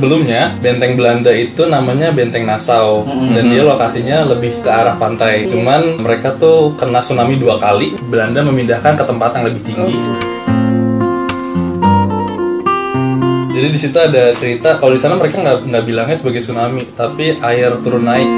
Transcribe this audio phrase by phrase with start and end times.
[0.00, 5.44] sebelumnya benteng Belanda itu namanya benteng Nassau dan dia lokasinya lebih ke arah pantai.
[5.44, 7.92] Cuman mereka tuh kena tsunami dua kali.
[8.08, 10.00] Belanda memindahkan ke tempat yang lebih tinggi.
[13.52, 17.36] Jadi di situ ada cerita kalau di sana mereka nggak nggak bilangnya sebagai tsunami, tapi
[17.36, 18.30] air turun naik.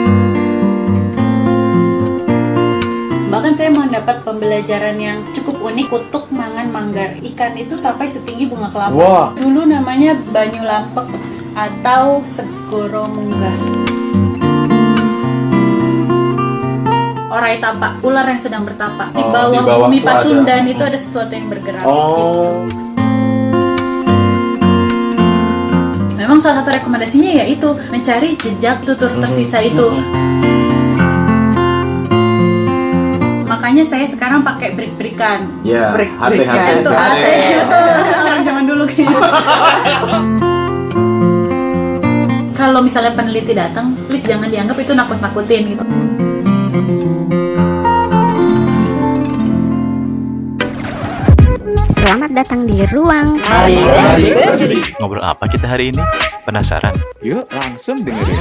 [3.30, 7.14] Bahkan saya mendapat pembelajaran yang cukup unik kutuk mangan manggar.
[7.22, 8.98] Ikan itu sampai setinggi bunga kelapa.
[8.98, 9.26] Wah.
[9.38, 13.58] Dulu namanya banyu lampek atau segoro munggah.
[17.32, 19.08] Orai tapa, ular yang sedang bertapa.
[19.10, 20.08] Di Oh, bawah, di bawah bumi ada.
[20.20, 21.84] Pasundan itu ada sesuatu yang bergerak.
[21.88, 22.68] Oh.
[26.14, 29.88] Memang salah satu rekomendasinya yaitu mencari jejak tutur tersisa itu.
[33.42, 35.64] Makanya saya sekarang pakai break-breakan.
[35.64, 37.32] Ya, break hati-hati, itu hati-hati.
[37.32, 37.80] hati itu
[38.28, 39.20] orang zaman dulu kayaknya.
[42.72, 45.84] Kalau misalnya peneliti datang, please jangan dianggap itu nakut-nakutin gitu.
[52.00, 53.36] Selamat datang di ruang
[55.04, 56.00] Ngobrol apa kita hari ini?
[56.48, 56.96] Penasaran?
[57.20, 58.40] Yuk langsung dengerin.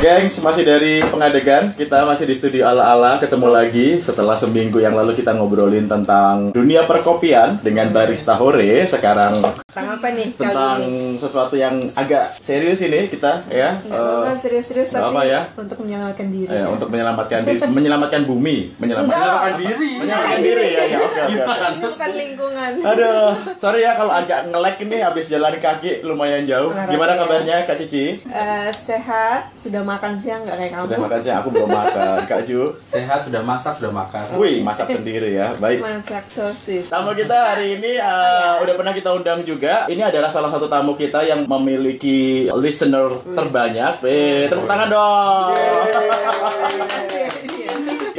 [0.00, 5.16] Gengs, masih dari pengadegan Kita masih di studio ala-ala Ketemu lagi setelah seminggu yang lalu
[5.16, 11.18] kita ngobrolin tentang dunia perkopian Dengan barista Hore Sekarang Tentang apa nih kali tentang ini?
[11.18, 15.40] sesuatu yang agak serius ini kita ya apa-apa, Eh, serius-serius nggak tapi apa ya.
[15.52, 16.46] untuk menyelamatkan diri.
[16.48, 19.58] eh, untuk menyelamatkan diri, menyelamatkan bumi, menyelamatkan, Enggak.
[19.58, 21.34] diri, menyelamatkan diri ya, ya oke oke.
[21.34, 22.70] Ini bukan lingkungan.
[22.84, 26.70] Aduh, sorry ya kalau agak ngelek ini habis jalan kaki lumayan jauh.
[26.70, 27.18] Olahraga Gimana ya.
[27.18, 28.04] kabarnya Kak Cici?
[28.22, 30.84] Eh, sehat, sudah makan siang nggak kayak kamu?
[30.86, 32.16] Sudah makan siang, aku belum makan.
[32.24, 34.24] Kak Ju, Sehat sudah masak sudah makan.
[34.36, 35.82] wih masak sendiri ya, baik.
[35.82, 36.86] Masak sosis.
[36.86, 39.63] Tamu kita hari ini uh, udah pernah kita undang juga.
[39.64, 44.00] Ini adalah salah satu tamu kita yang memiliki listener terbanyak.
[44.04, 45.50] Eh, tepuk tangan dong.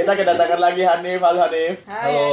[0.06, 1.18] Kita kedatangan lagi Hanif.
[1.18, 1.82] Halo Hanif.
[1.90, 2.30] Hai, Halo.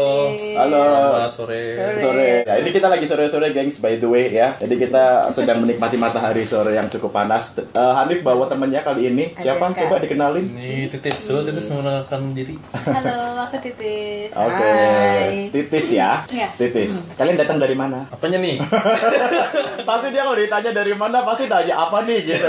[0.60, 0.82] Halo.
[0.84, 1.62] Selamat sore.
[1.96, 2.32] Sore.
[2.44, 3.80] Ya, ini kita lagi sore-sore, gengs.
[3.80, 4.52] By the way ya.
[4.60, 7.56] Jadi kita sedang menikmati matahari sore yang cukup panas.
[7.56, 9.32] Eh, Hanif bawa temennya kali ini.
[9.40, 9.72] Siapa?
[9.72, 10.52] Coba dikenalin.
[10.52, 12.60] Ini Titis, coba Titis mengenalkan diri.
[12.76, 14.36] Halo, aku Titis.
[14.36, 14.68] Oke.
[14.68, 15.48] Hai.
[15.48, 16.28] Titis ya.
[16.28, 16.52] Iya.
[16.60, 17.16] Titis.
[17.16, 18.04] Kalian datang dari mana?
[18.12, 18.60] Apanya nih?
[19.88, 22.48] pasti dia kalau ditanya dari mana pasti tanya apa nih gitu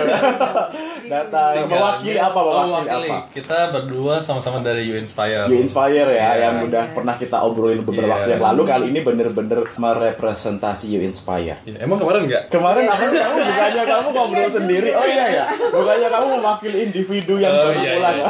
[1.13, 5.45] datang mewakili apa Oh, mewakili apa Kita berdua sama-sama dari You Inspire.
[5.45, 6.41] You Inspire ya, Iya.
[6.43, 8.13] yang udah pernah kita obrolin beberapa Iya.
[8.17, 11.61] waktu yang lalu kali ini bener-bener merepresentasi You Inspire.
[11.61, 12.43] Ya, emang kemarin nggak?
[12.49, 14.89] Kemarin apa sih kamu bukannya kamu ngobrol sendiri?
[14.93, 18.15] Oh iya ya, bukannya kamu mewakili individu yang Oh, baru iya, pulang.
[18.17, 18.25] iya.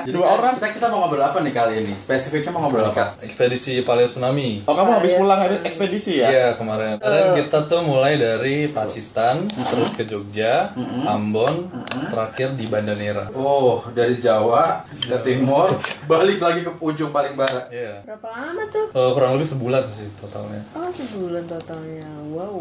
[0.00, 0.52] Jadi Dua kan orang.
[0.52, 1.94] Kita kita mau ngobrol apa nih kali ini?
[1.96, 3.18] Spesifiknya mau ngobrol apa?
[3.20, 4.62] Ekspedisi Paleo Tsunami.
[4.64, 6.28] Oh kamu habis pulang habis ekspedisi ya?
[6.30, 6.96] Iya kemarin.
[6.96, 10.70] Kemarin kita tuh mulai dari Pacitan, terus ke Jogja,
[11.02, 11.66] Ambon,
[12.06, 13.26] terakhir di Banda Nera.
[13.32, 15.68] Oh, dari Jawa ke timur,
[16.06, 17.66] balik lagi ke ujung paling barat.
[17.68, 18.04] Iya.
[18.04, 18.86] Berapa lama tuh?
[18.90, 20.60] Eh, kurang lebih sebulan sih totalnya.
[20.72, 22.08] Oh sebulan totalnya.
[22.30, 22.60] Wow.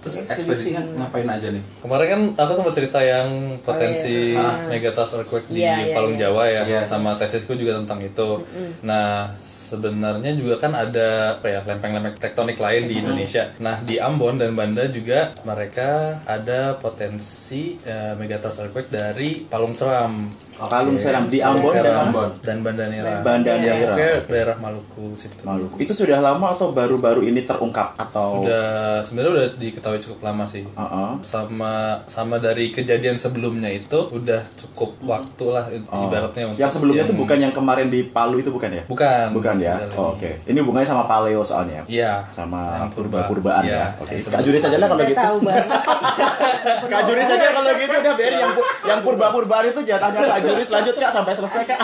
[0.00, 0.72] Terus Ekspedisi.
[0.96, 1.60] ngapain aja nih?
[1.78, 3.28] Kemarin kan aku sempat cerita yang
[3.60, 4.70] potensi Oh, iya.
[4.70, 6.22] megatas earthquake di Iya, iya, Palung iya.
[6.24, 6.88] Jawa ya, Yes.
[6.88, 8.40] sama tesisku juga tentang itu.
[8.80, 13.44] Nah, sebenarnya juga kan ada apa ya lempeng-lempeng tektonik lain di Indonesia.
[13.58, 20.32] Nah, di Ambon dan Banda juga mereka ada potensi eh, megatas earthquake dari Palung Seram.
[20.60, 22.08] Palung Seram di Ambon dan Seram
[22.40, 23.20] Dan Banda Nera.
[23.20, 23.74] Banda Ya,
[24.22, 25.40] daerah Maluku situ.
[25.40, 25.76] Maluku.
[25.78, 28.42] Itu sudah lama atau baru-baru ini terungkap atau?
[28.42, 30.64] Udah sebenarnya udah diketahui cukup lama sih.
[30.66, 31.10] Heeh.
[31.20, 31.72] sama
[32.04, 36.06] sama dari kejadian sebelumnya itu udah cukup waktu lah Oh.
[36.06, 38.82] ibaratnya untuk yang sebelumnya itu yang- bukan yang kemarin di Palu itu bukan ya?
[38.84, 39.74] bukan Bukan ya?
[39.92, 40.12] Oh.
[40.12, 40.40] Oke.
[40.42, 41.82] Ini hubungannya sama paleo soalnya.
[41.86, 44.00] iya Sama purba-purbaan Iya, ya.
[44.00, 44.14] Oke.
[44.14, 45.18] yang Kak Juris aja lah kalau gitu.
[46.90, 48.52] Kak Juris aja kalau gitu udah biar yang
[48.82, 51.78] yang purba-purbaan itu jatahnya Kak Juris lanjut Kak sampai selesai Kak.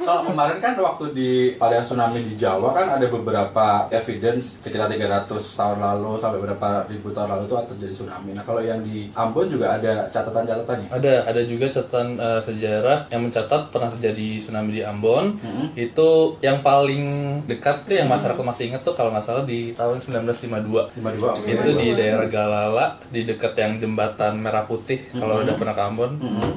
[0.00, 1.30] Kalau kemarin kan waktu di
[1.60, 7.14] pada tsunami di Jawa kan ada beberapa evidence sekitar 300 tahun lalu sampai beberapa ribu
[7.14, 8.30] tahun lalu itu terjadi tsunami.
[8.34, 10.88] Nah kalau yang di Ambon juga ada catatan-catatannya.
[10.90, 15.66] ada ada juga catatan eh, sejarah yang mencatat pernah terjadi tsunami di Ambon Mm-hmm.
[15.78, 16.10] itu
[16.42, 17.04] yang paling
[17.46, 21.46] dekat tuh yang masyarakat masih ingat tuh kalau nggak salah di tahun 1952 52 oke.
[21.48, 25.82] itu di daerah Galala di dekat yang jembatan jembatan merah putih kalau udah pernah ke
[25.82, 26.12] Ambon.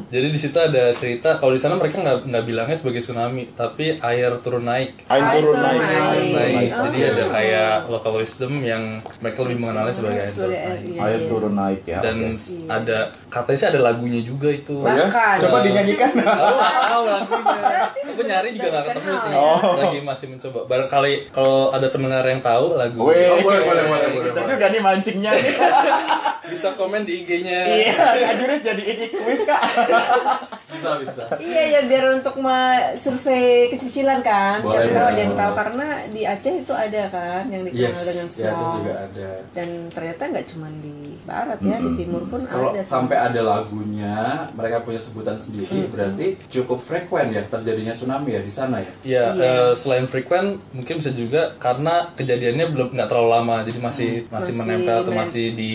[0.07, 3.95] Jadi di situ ada cerita kalau di sana mereka nggak nggak bilangnya sebagai tsunami, tapi
[3.95, 5.07] air turun naik.
[5.07, 5.79] Air turun naik.
[5.79, 5.87] naik.
[5.87, 6.51] Air turun Naik.
[6.51, 6.69] naik.
[6.75, 8.83] Jadi ada kayak local wisdom yang
[9.23, 10.99] mereka lebih mengenalnya sebagai air turun naik.
[10.99, 11.99] Air turun naik ya.
[12.03, 12.17] Dan
[12.67, 12.97] ada
[13.31, 14.75] katanya sih ada lagunya juga itu.
[14.75, 15.07] Oh ya?
[15.07, 15.35] Bahkan.
[15.39, 16.11] Coba dinyanyikan.
[16.19, 17.71] Tahu lagunya.
[18.13, 19.31] Aku nyari juga nggak ketemu sih.
[19.79, 20.59] Lagi masih mencoba.
[20.67, 24.81] Barangkali kalau ada pendengar yang tahu lagu, Oh, boleh, boleh, boleh, boleh, Kita juga nih
[24.83, 25.53] mancingnya nih.
[26.51, 27.59] bisa komen di IG-nya.
[27.65, 29.61] Iya, jadi ini kuis kak.
[30.73, 31.23] Bisa bisa.
[31.37, 32.61] Iya ya biar untuk ma-
[32.95, 34.57] survei kecil-kecilan kan.
[34.59, 37.97] Boleh, Siapa tahu ada yang tahu karena di Aceh itu ada kan yang dikenal Yes,
[38.03, 39.29] dengan di Aceh juga ada.
[39.51, 42.81] Dan ternyata nggak cuma di barat ya, di timur pun Kalau ada.
[42.81, 44.15] sampai ada lagunya,
[44.51, 48.91] mereka punya sebutan sendiri, berarti cukup frekuent ya terjadinya tsunami ya di sana ya.
[49.03, 53.91] Ya, eh, selain frequent mungkin bisa juga karena kejadiannya belum nggak terlalu lama, jadi masih
[54.23, 55.71] masih, Masih menempel atau masih di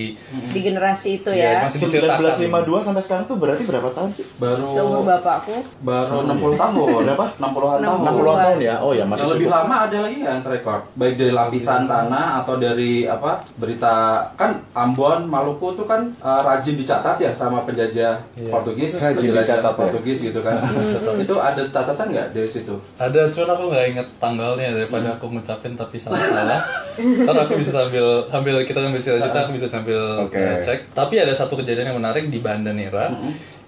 [0.48, 1.58] di generasi itu Iya, ya.
[1.64, 2.20] masih diceritakan.
[2.28, 4.24] 1952 sampai sekarang tuh berarti berapa tahun sih?
[4.36, 5.56] Baru Seumur bapakku.
[5.84, 7.02] baru 60 tahun.
[7.04, 7.26] Berapa?
[7.36, 7.98] 60-an tahun.
[8.00, 8.74] 60-an tahun ya?
[8.80, 12.54] Oh ya masih Yang lebih lama ada lagi yang terrekord baik dari lapisan tanah atau
[12.56, 13.94] dari apa berita
[14.34, 18.16] kan Ambon Maluku tuh kan eh, rajin dicatat ya sama penjajah
[18.48, 19.76] Portugis Rajin dicatat ya?
[19.76, 20.58] Portugis gitu kan
[21.22, 25.74] itu ada catatan nggak dari situ Ada, cuman aku nggak inget tanggalnya daripada aku ngucapin
[25.74, 26.60] tapi salah salah.
[26.98, 30.38] Ntar aku bisa sambil sambil kita sambil cerita-cerita aku bisa sambil Oke.
[30.38, 30.90] eh, cek.
[30.90, 33.10] Tapi ada satu kejadian yang menarik di Banda Nera.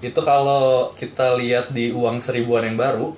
[0.01, 3.13] Itu kalau kita lihat di uang seribuan yang baru,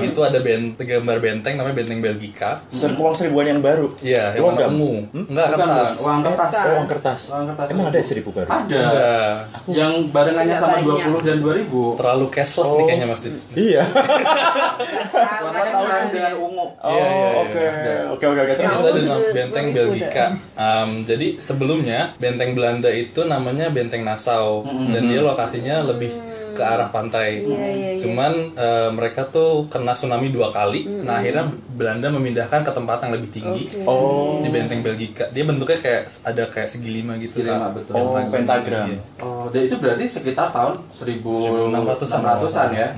[0.00, 2.60] itu ada ben- gambar benteng namanya benteng Belgika.
[2.68, 3.88] Ser- uang seribuan yang baru.
[3.98, 4.72] Iya, yang warna Logam?
[4.74, 4.92] ungu.
[5.26, 5.92] Enggak Bukan, kertas.
[5.92, 6.04] bukan.
[6.06, 7.20] uang kertas Oh, uang kertas.
[7.26, 8.30] Uang kertas Emang ada seribu.
[8.30, 8.48] baru?
[8.48, 9.36] ada Enggak.
[9.70, 11.08] yang barengannya sama banyak.
[11.08, 13.34] 20 dan 2000 Terlalu cashless nih kayaknya Mas Dit.
[13.56, 13.82] Iya.
[15.16, 17.58] warnanya merah dengan ungu Oh, Iya, iya, oke.
[17.58, 17.96] iya.
[18.08, 18.52] Oke, oke, oke.
[18.52, 20.26] Itu Terus ada benteng ribu Belgika.
[20.54, 26.10] Um, jadi sebelumnya benteng Belanda itu namanya benteng Nassau dan dia lokasinya lebih
[26.56, 27.28] ke arah pantai.
[27.38, 28.00] Iya, iya, iya.
[28.00, 30.88] Cuman eh, mereka tuh kena tsunami dua kali.
[31.04, 31.44] Nah akhirnya
[31.76, 34.40] Belanda memindahkan ke tempat yang lebih tinggi Oh.
[34.40, 35.28] di benteng Belgika.
[35.30, 37.38] Dia bentuknya kayak ada kayak segi lima gitu.
[37.38, 37.92] Segi lima, betul.
[37.94, 38.88] Oh, pentagram.
[38.88, 39.00] Iya.
[39.20, 41.70] oh dan itu berarti sekitar tahun 1600-an.
[42.02, 42.88] 1600-an ya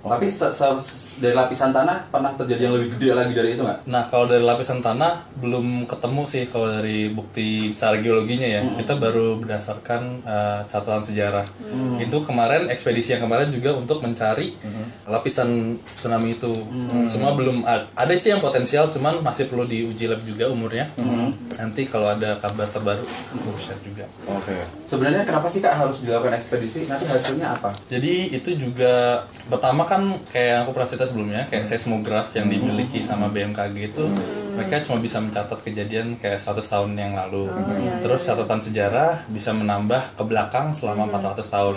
[0.00, 3.84] Tapi se- se- dari lapisan tanah pernah terjadi yang lebih gede lagi dari itu nggak?
[3.84, 8.60] Nah kalau dari lapisan tanah belum ketemu sih kalau dari bukti secara geologinya ya.
[8.80, 11.44] Kita baru berdasarkan uh, catatan sejarah.
[12.00, 14.56] Itu kemarin ekspedisi yang kemarin juga untuk mencari
[15.04, 16.52] lapisan tsunami itu.
[17.04, 20.88] Semua belum ad- ada sih yang potensial cuman masih perlu diuji lab juga umurnya.
[21.60, 24.08] Nanti kalau ada kabar terbaru aku share juga.
[24.24, 24.56] Oke.
[24.86, 26.88] Sebenarnya kenapa sih kak harus dilakukan ekspedisi?
[26.88, 27.68] Nanti hasilnya apa?
[27.86, 33.26] Jadi itu juga pertama kan kayak aku pernah cerita sebelumnya kayak seismograf yang dimiliki sama
[33.26, 34.06] BMKG itu
[34.54, 37.50] mereka cuma bisa mencatat kejadian kayak 100 tahun yang lalu.
[37.98, 41.76] Terus catatan sejarah bisa menambah ke belakang selama 400 tahun.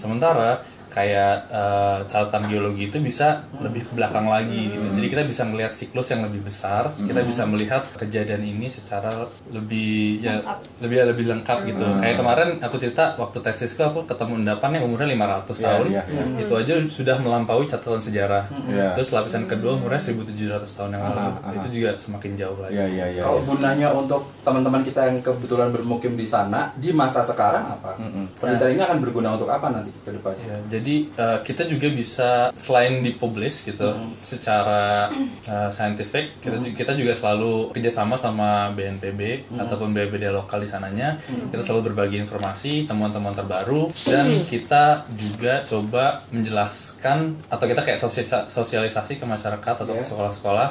[0.00, 4.86] Sementara kayak eh, catatan geologi itu bisa lebih ke belakang lagi gitu.
[4.90, 9.10] Jadi kita bisa melihat siklus yang lebih besar, kita bisa melihat kejadian ini secara
[9.54, 10.42] lebih ya
[10.82, 11.86] lebih lebih lengkap gitu.
[12.02, 15.08] Kayak kemarin aku cerita waktu tesisku aku ketemu endapan yang umurnya
[15.46, 15.86] 500 tahun.
[15.94, 16.24] iya, iya.
[16.42, 18.50] Itu aja sudah melampaui catatan sejarah.
[18.66, 18.98] Iya.
[18.98, 21.30] Terus lapisan kedua umurnya 1700 tahun yang lalu.
[21.62, 22.74] Itu juga semakin jauh lagi.
[22.74, 23.22] Iya, iya, iya.
[23.22, 27.94] Kalau gunanya untuk teman-teman kita yang kebetulan bermukim di sana di masa sekarang apa?
[28.42, 30.42] Penelitian ini akan berguna untuk apa nanti ke depannya?
[30.50, 35.12] Ya, jadi eh, kita juga bisa selain dipublish gitu secara
[35.42, 39.20] eh, scientific kita ju- kita juga selalu kerjasama sama BNPB
[39.54, 41.20] ataupun BPD lokal di sananya.
[41.20, 48.46] Kita selalu berbagi informasi temuan-temuan terbaru dan kita juga coba menjelaskan atau kita kayak sosialisa-
[48.46, 50.68] sosialisasi ke masyarakat atau ke sekolah-sekolah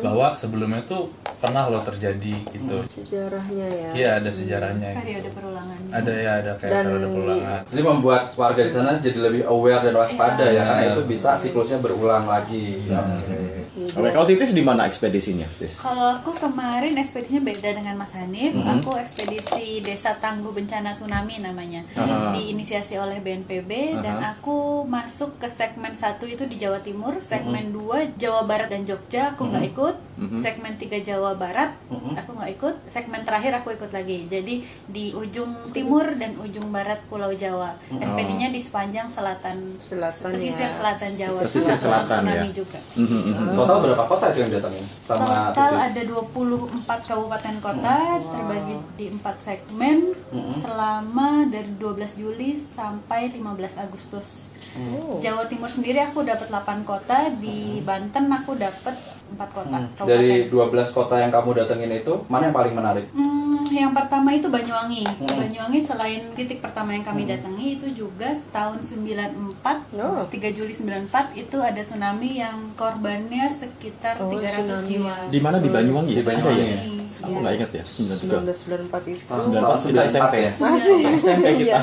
[0.00, 1.06] bahwa sebelumnya tuh
[1.42, 3.90] pernah loh terjadi gitu Sejarahnya ya.
[3.92, 5.00] Iya ada sejarahnya gitu.
[5.02, 9.18] periode perulangan ada ya ada kayak Dan di- perulangan Jadi membuat warga di sana jadi
[9.20, 10.92] lebih aware dan waspada ya, karena Iya.
[10.94, 12.86] itu bisa siklusnya berulang lagi.
[13.92, 14.00] Oke.
[14.02, 15.76] Oke, kalau Titis di mana ekspedisinya, Tis?
[15.76, 18.56] Kalau aku kemarin ekspedisinya beda dengan Mas Hanif.
[18.56, 21.84] Aku ekspedisi Desa Tangguh Bencana Tsunami namanya.
[21.94, 22.32] Ah.
[22.32, 28.16] Diinisiasi oleh BNPB dan aku masuk ke segmen satu itu di Jawa Timur, segmen 2
[28.16, 29.96] Jawa Barat dan Jogja aku nggak ikut,
[30.40, 31.76] segmen 3 Jawa Barat
[32.16, 34.24] aku nggak ikut, segmen terakhir aku ikut lagi.
[34.26, 37.76] Jadi di ujung timur dan ujung barat Pulau Jawa.
[37.92, 40.72] Ekspedinya di sepanjang selatan Selatan pesisir ya.
[40.72, 41.38] selatan Jawa.
[41.44, 42.54] Pesisir selatan tsunami ya.
[42.54, 42.80] juga.
[43.52, 45.86] Total berapa kota itu yang datangin sama Total Titis?
[45.90, 46.02] ada
[46.86, 49.98] 24 kabupaten kota terbagi di 4 segmen
[50.56, 54.46] selama dari 12 Juli sampai 15 Agustus.
[55.20, 58.94] Jawa Timur sendiri aku dapat 8 kota, di Banten aku dapat
[59.32, 60.06] 4 kota kabupaten.
[60.06, 60.54] Dari 12
[60.92, 63.06] kota yang kamu datengin itu, mana yang paling menarik?
[63.10, 63.32] Hmm,
[63.66, 65.04] yang pertama itu Banyuwangi.
[65.18, 70.24] Banyuwangi selain titik pertama yang kami datangi itu juga tahun 94, Oh.
[70.24, 74.86] 3 Juli 94 itu ada tsunami yang korbannya sekitar Oh, 300 tsunami.
[74.86, 75.14] jiwa.
[75.28, 76.12] Di mana di Banyuwangi?
[76.12, 76.64] Di Banyuwangi.
[76.66, 76.80] Ya?
[77.22, 77.84] Aku nggak ingat ya.
[77.84, 78.50] 93.
[78.50, 79.22] 1994 itu.
[79.24, 80.52] Sembilan- kita SMP ya?
[80.54, 80.96] Masih.
[81.14, 81.80] SMP kita.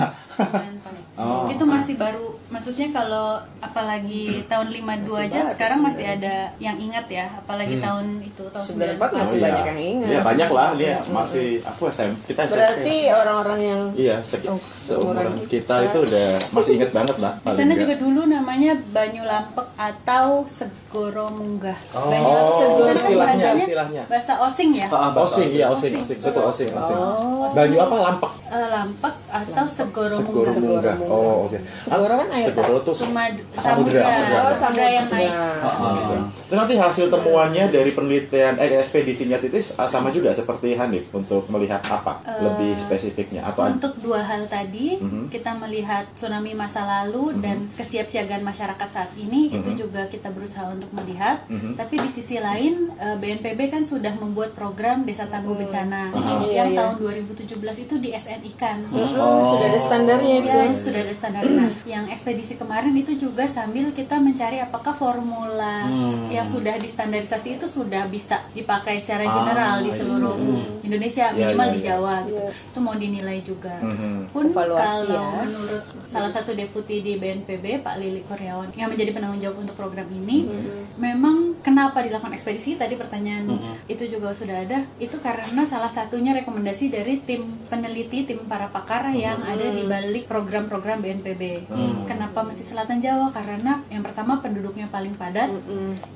[1.16, 1.52] Oh.
[1.52, 7.12] Itu masih baru, maksudnya kalau apalagi tahun 52 aja baru, sekarang masih ada yang ingat
[7.12, 8.64] ya, apalagi tahun itu tahun
[9.00, 9.70] 94 masih Oh, banyak iya.
[9.70, 10.10] yang ingat.
[10.10, 12.56] Iya banyak lah dia masih aku SMP kita SMP.
[12.60, 17.34] Berarti orang-orang yang Iya, se Oh, seumuran seumuran kita itu udah masih inget banget lah.
[17.40, 21.78] Di sana juga dulu namanya Banyu Lampek atau Segoro Munggah.
[21.92, 22.10] Oh,
[22.58, 24.04] Segoro istilahnya, istilahnya.
[24.06, 24.88] Bahasa Osing ya.
[24.90, 26.18] Ah, bahasa Osing, iya osing, Osing.
[26.18, 26.98] osing, betul osing, osing.
[26.98, 27.48] Oh.
[27.50, 28.32] Banyu apa lampek?
[28.50, 30.50] Eh, Lampek atau Segoro Munggah.
[30.50, 30.96] Segoro Munggah.
[30.98, 31.16] Munggah.
[31.16, 31.58] Oh, oke.
[31.80, 34.02] Segoro kan air Segoro tuh Sumad- samudra.
[34.02, 34.40] samudra.
[34.42, 35.32] Oh, Samudra yang naik.
[35.32, 36.20] samudra.
[36.42, 41.46] Itu nanti hasil temuannya dari penelitian eh, ekspedisinya Titis ah, sama juga seperti Hanif untuk
[41.48, 45.30] melihat apa lebih spesifiknya atau Untuk dua hal tadi, Mhm.
[45.30, 49.58] kita melihat tsunami masa lalu dan kesiapsiagaan masyarakat saat ini Mhm.
[49.60, 51.46] itu juga kita berusaha untuk melihat.
[51.72, 56.70] Tapi di sisi lain, eh, BNPB kan sudah membuat program Desa Tangguh Bencana Iya, yang
[56.70, 56.78] iya.
[56.80, 57.46] tahun 2017
[57.80, 58.78] itu di SNI kan.
[59.22, 60.48] Hmm, Sudah ada standarnya itu.
[60.50, 61.44] Ya, sudah ada standar.
[61.46, 65.86] Nah, yang ekspedisi kemarin itu juga sambil kita mencari apakah formula
[66.28, 70.36] yang sudah distandarisasi itu sudah bisa dipakai secara general di seluruh
[70.82, 71.88] Indonesia, Ya, minimal ya, di ya.
[71.92, 72.16] Jawa.
[72.24, 72.46] gitu.
[72.66, 73.76] Itu mau dinilai juga.
[73.80, 74.30] Mhm.
[74.30, 75.44] Pun Evaluasi kalau ya.
[75.44, 80.08] menurut salah satu deputi di BNPB, Pak Lili Kurniawan, yang menjadi penanggung jawab untuk program
[80.10, 80.48] ini,
[80.96, 82.76] memang kenapa dilakukan ekspedisi?
[82.76, 83.46] Tadi pertanyaan
[83.86, 84.86] itu juga sudah ada.
[84.98, 90.26] Itu karena salah satunya rekomendasi dari tim peneliti, tim para pakar yang ada di balik
[90.26, 91.68] program-program BNPB.
[92.06, 93.30] Kenapa mesti Selatan Jawa?
[93.30, 95.50] Karena yang pertama penduduknya paling padat,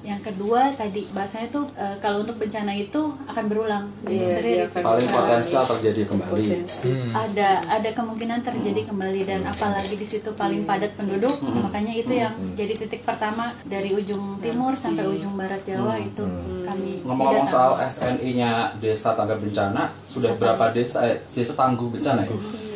[0.01, 3.85] yang kedua tadi bahasanya tuh eh, kalau untuk bencana itu akan berulang.
[4.01, 6.43] Jadi Iya, dia akan paling potensial terjadi kembali.
[7.13, 12.33] ada ada kemungkinan terjadi kembali dan apalagi di situ paling padat penduduk makanya itu yang
[12.53, 16.23] jadi titik pertama dari ujung timur sampai ujung barat Jawa itu
[16.63, 17.71] kami Ngomong-ngomong soal.
[17.83, 22.31] SNI-nya Desa Tangga Bencana, sudah berapa desa eh, Desa Tangguh Bencana ya?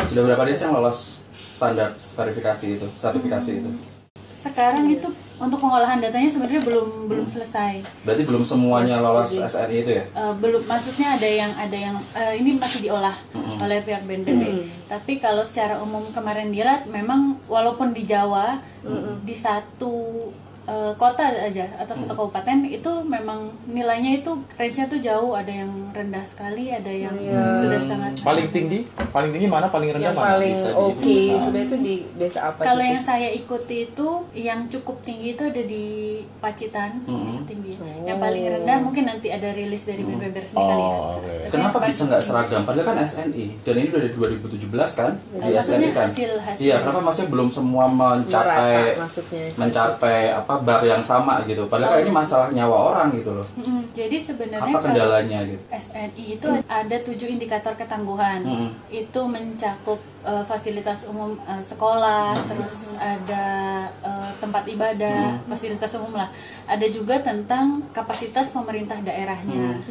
[0.07, 3.71] Sudah berapa desa yang lolos standar verifikasi itu, sertifikasi itu?
[4.47, 9.91] sekarang itu untuk pengolahan datanya sebenarnya belum belum selesai Berarti belum semuanya lolos SNI itu
[9.97, 10.03] ya?
[10.07, 13.13] Eh, belum maksudnya ada yang ada yang eh, ini masih diolah
[13.57, 14.43] oleh pihak BNPB.
[14.85, 18.61] Tapi kalau secara umum kemarin dilihat memang walaupun di Jawa
[19.25, 20.29] di satu
[20.67, 25.71] eh, kota aja atau satu kabupaten itu memang nilainya itu range-nya tuh jauh ada yang
[25.89, 27.15] rendah sekali ada yang
[27.57, 28.83] sudah sangat paling tinggi?
[29.07, 29.67] Paling tinggi mana?
[29.67, 30.35] Paling rendah yang mana?
[30.35, 31.39] paling di- oke Ah.
[31.41, 32.61] sudah itu di desa apa?
[32.61, 35.85] kalau yang saya ikuti itu yang cukup tinggi itu ada di
[36.37, 41.15] Pacitan itu tinggi yang paling rendah mungkin nanti ada rilis dari resmi kali ya Oh.
[41.17, 42.61] Tapi Kenapa bisa nggak seragam?
[42.61, 46.07] Padahal kan SNI dan ini udah dari 2017 kan di Maksudnya SNI kan.
[46.07, 46.59] hasil- hasil.
[46.59, 49.45] Iya, kenapa maksudnya belum semua mencapai Merata maksudnya.
[49.55, 51.65] mencapai apa bar yang sama gitu.
[51.67, 53.47] Padahal kan ini masalah nyawa orang gitu loh.
[53.57, 55.63] Mm, Jadi sebenarnya Apa kendalanya gitu?
[55.73, 58.45] SNI itu ada tujuh indikator ketangguhan.
[58.87, 63.45] Itu mencakup eh, fasilitas umum eh, sekolah, terus ada
[64.01, 66.29] eh, tempat ibadah, fasilitas umum lah.
[66.69, 69.81] Ada juga tentang kapasitas pemerintah daerahnya.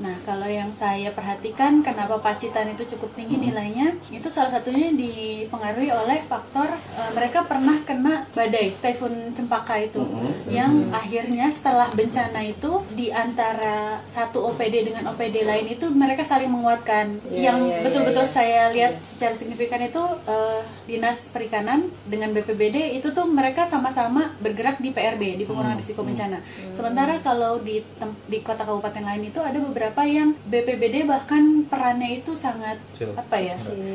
[0.00, 5.92] Nah, kalau yang saya perhatikan kenapa Pacitan itu cukup tinggi nilainya, itu salah satunya dipengaruhi
[5.92, 10.00] oleh faktor eh, mereka pernah kena badai Typhoon Cempaka itu
[10.48, 16.48] yang akhirnya setelah bencana itu di antara satu OPD dengan OPD lain itu mereka saling
[16.48, 17.20] menguatkan.
[17.28, 22.96] Iya, yang iya, betul-betul iya, saya lihat secara signifikan itu eh, Dinas Perikanan dengan BPBD
[22.96, 26.40] itu tuh mereka sama-sama bergerak di PRB di pengurangan risiko bencana.
[26.72, 27.84] Sementara kalau di
[28.26, 33.12] di kota kabupaten lain itu ada beberapa yang BPBD bahkan perannya itu sangat Kecil.
[33.14, 33.54] apa ya?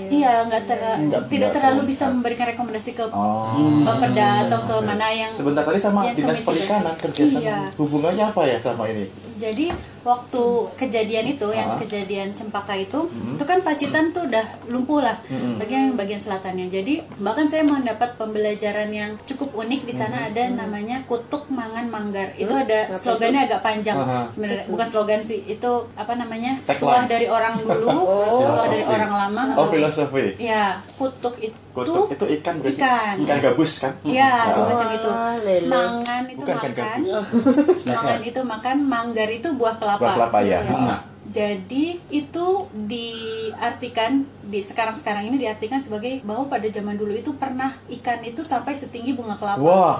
[0.10, 3.86] Iya, nggak ter- tidak terlalu bisa memberikan rekomendasi ke Oh.
[3.86, 7.42] Atau ke mana yang Sebentar tadi sama yang dinas perikanan kerja sama.
[7.42, 7.60] Iya.
[7.80, 9.06] Hubungannya apa ya sama ini?
[9.36, 10.44] Jadi waktu
[10.78, 15.18] kejadian itu, yang kejadian Cempaka itu, itu kan Pacitan tuh udah lumpuh lah,
[15.58, 16.70] bagian bagian selatannya.
[16.70, 22.38] Jadi bahkan saya mendapat pembelajaran yang cukup unik di sana ada namanya kutuk mangan manggar.
[22.38, 23.98] Itu ada slogannya agak panjang
[24.30, 27.90] sebenarnya, bukan slogan sih, itu apa namanya tuah dari orang dulu,
[28.46, 29.44] tuah dari orang lama.
[29.58, 30.38] Oh, filosofi.
[30.38, 32.80] Ya, kutuk itu Kutuk itu ikan berarti.
[32.80, 33.16] Ikan.
[33.28, 33.94] Ikan gabus kan?
[34.08, 35.10] Iya, semacam itu.
[35.12, 35.68] Ah, lele.
[35.68, 37.00] Mangan itu Bukan kan makan.
[37.04, 37.80] gabus.
[37.84, 39.95] Mangan itu makan, manggar itu buah kelapa.
[40.00, 40.60] Buah kelapa ya.
[40.64, 40.98] Bunga.
[41.26, 48.22] Jadi itu diartikan di sekarang-sekarang ini diartikan sebagai bahwa pada zaman dulu itu pernah ikan
[48.22, 49.60] itu sampai setinggi bunga kelapa.
[49.60, 49.98] Wah.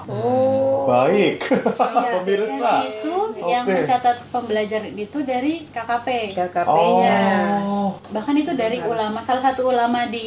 [0.86, 1.42] Baik.
[1.42, 2.72] Iya, Pemirsa.
[2.84, 3.74] itu yang Oke.
[3.76, 6.08] mencatat pembelajaran itu dari KKP.
[6.32, 7.20] KKP-nya.
[7.62, 7.98] Oh.
[8.06, 10.26] Bahkan itu dari ulama, salah satu ulama di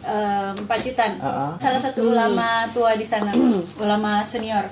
[0.00, 1.52] em, Pacitan, Ah, ah.
[1.58, 3.32] salah satu ulama tua di sana,
[3.78, 4.64] ulama senior.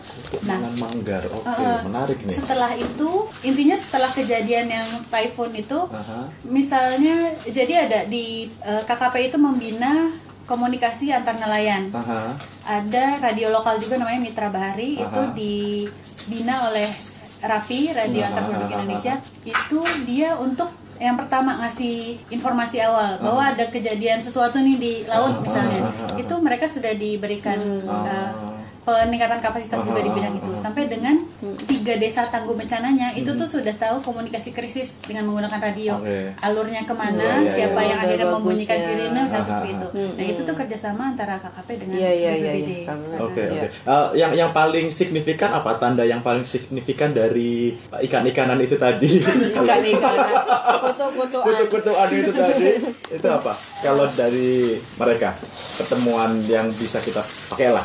[0.42, 1.22] Nah, Dengan manggar.
[1.28, 2.36] Oke, Uh, menarik nih.
[2.36, 3.10] Setelah itu,
[3.42, 6.28] intinya setelah kejadian yang typhoon itu, Aha.
[6.44, 10.14] misalnya, jadi ada di uh, KKP itu membina
[10.46, 11.90] komunikasi antar nelayan.
[11.90, 12.38] Aha.
[12.62, 15.34] Ada radio lokal juga namanya Mitra Bahari, itu Aha.
[15.34, 16.88] dibina oleh
[17.42, 19.14] Rapi Radio Aha, Antar Penduduk Indonesia.
[19.42, 25.44] Itu dia untuk yang pertama ngasih informasi awal bahwa ada kejadian sesuatu nih di laut
[25.44, 25.92] misalnya.
[26.16, 28.55] Itu mereka sudah diberikan uh,
[28.86, 31.18] peningkatan kapasitas juga di bidang itu sampai dengan
[31.66, 35.98] tiga desa tangguh bencananya itu tuh sudah tahu komunikasi krisis dengan menggunakan radio
[36.38, 37.88] alurnya ke mana Iya, iya, siapa iya.
[37.90, 38.84] yang Udah akhirnya bagus membunyikan ya.
[38.86, 42.70] sirine misalnya seperti itu nah itu tuh kerjasama antara KKP dengan iya, BPBD.
[43.18, 43.66] Oke oke.
[43.66, 49.18] Eh, yang yang paling signifikan apa tanda yang paling signifikan dari ikan-ikanan itu tadi?
[49.56, 50.16] Ikan ikan.
[50.86, 51.44] Kutu-kutuan.
[51.44, 52.70] Kutu-kutuan itu tadi
[53.10, 53.52] itu apa?
[53.82, 55.34] Kalau dari mereka
[55.76, 57.84] pertemuan yang bisa kita pakai lah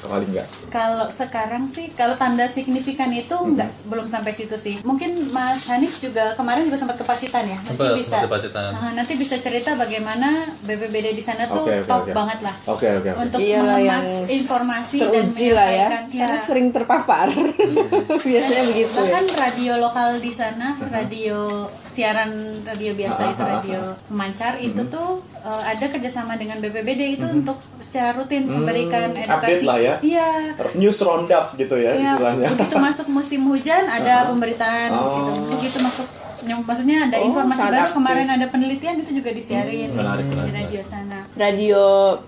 [0.00, 0.46] paling enggak.
[0.68, 3.54] Kalau sekarang sih, kalau tanda signifikan itu Hmm.
[3.54, 4.78] nggak belum sampai situ sih.
[4.82, 7.56] Mungkin Mas Hanif juga kemarin juga sempat ke Pacitan ya.
[7.56, 8.16] Nanti Sempat, bisa.
[8.26, 8.70] Pacitan.
[8.70, 10.28] Nah, nanti bisa cerita bagaimana
[10.60, 12.12] BPBD di sana tuh Oke, oke, top oke.
[12.12, 12.54] banget lah.
[12.66, 13.20] Oke oke oke.
[13.20, 15.88] Untuk Iyalah mengemas informasi dan lah ya.
[15.88, 16.02] menyampaikan.
[16.10, 16.20] Ya.
[16.20, 17.26] Karena sering terpapar.
[18.28, 18.98] Biasanya begitu ya.
[19.00, 21.66] Bahkan radio lokal di sana, radio
[22.00, 22.30] siaran
[22.62, 28.14] radio biasa itu radio pemancar itu tuh uh, ada kerjasama dengan BPBD itu untuk secara
[28.14, 29.36] rutin memberikan edukasi.
[29.36, 29.94] update lah ya.
[30.00, 30.28] Iya.
[30.74, 32.48] News roundup gitu ya Iya, istilahnya.
[32.50, 35.04] begitu masuk musim hujan ada pemberitaan Oh.
[35.28, 35.32] gitu.
[35.52, 36.08] Begitu masuk
[36.42, 37.94] maksudnya ada Oh, informasi baru aktif.
[37.94, 41.18] kemarin ada penelitian itu juga disiarin Hmm, menarik, di menarik, radio sana.
[41.32, 41.82] Radio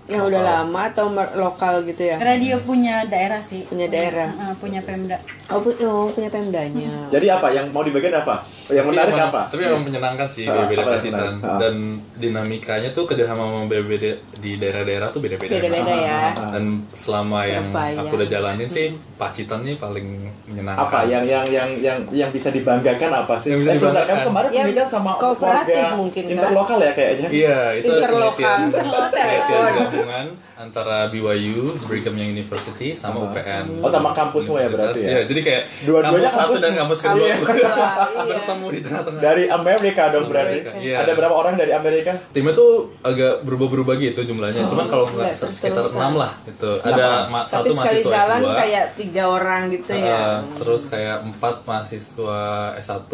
[0.05, 2.17] yang udah lama atau lokal gitu ya?
[2.17, 3.63] Radio punya daerah sih.
[3.63, 4.29] Punya daerah.
[4.33, 5.17] Uh, punya Pemda.
[5.45, 7.07] Oh, pu- oh, punya pemdanya.
[7.07, 8.41] Jadi apa yang mau dibagikan apa?
[8.65, 9.41] Yang Tapi menarik emang- apa?
[9.45, 11.45] Tapi emang menyenangkan sih Ah, yang Pacitan menarik?
[11.45, 11.57] Ah.
[11.59, 11.75] dan
[12.15, 14.05] dinamikanya tuh kerjasama sama BBD
[14.35, 15.51] di daerah-daerah tuh beda-beda.
[15.53, 16.21] Beda-beda ya.
[16.33, 17.99] Dan selama yang Terbayang.
[17.99, 20.07] aku udah jalanin sih Pacitan nih paling
[20.45, 20.79] menyenangkan.
[20.81, 23.51] apa yang yang yang yang yang bisa dibanggakan apa sih?
[23.51, 24.02] Yang bisa Eh, dibanggakan.
[24.05, 26.33] Kamu kemarin Ya, penelitian sama kooperatif mungkin, kan?
[26.33, 27.27] interlokal ya kayaknya.
[27.27, 28.57] Iya, itu Interlokal.
[28.69, 33.81] penelitian, gabungan antara BYU, Brigham Young University, sama UPN.
[33.81, 35.09] Oh, sama kampusmu ya berarti ya?
[35.09, 37.73] Iya, jadi kayak Dua-duanya kampus satu dan kampus kedua kedua,
[38.21, 38.35] iya.
[38.37, 39.19] bertemu di tengah-tengah.
[39.19, 40.57] Dari Amerika dong berarti.
[40.79, 40.95] Iya.
[40.99, 42.11] Ada berapa orang dari Amerika?
[42.29, 44.63] Timnya tuh agak berubah-berubah gitu jumlahnya.
[44.63, 46.71] Cuman kalau nggak sekitar enam lah gitu.
[46.79, 48.53] Ada ma- Tapi satu sekali mahasiswa jalan S2.
[48.55, 50.21] kayak tiga orang gitu ya.
[50.53, 52.41] terus kayak empat mahasiswa
[52.77, 53.11] S1,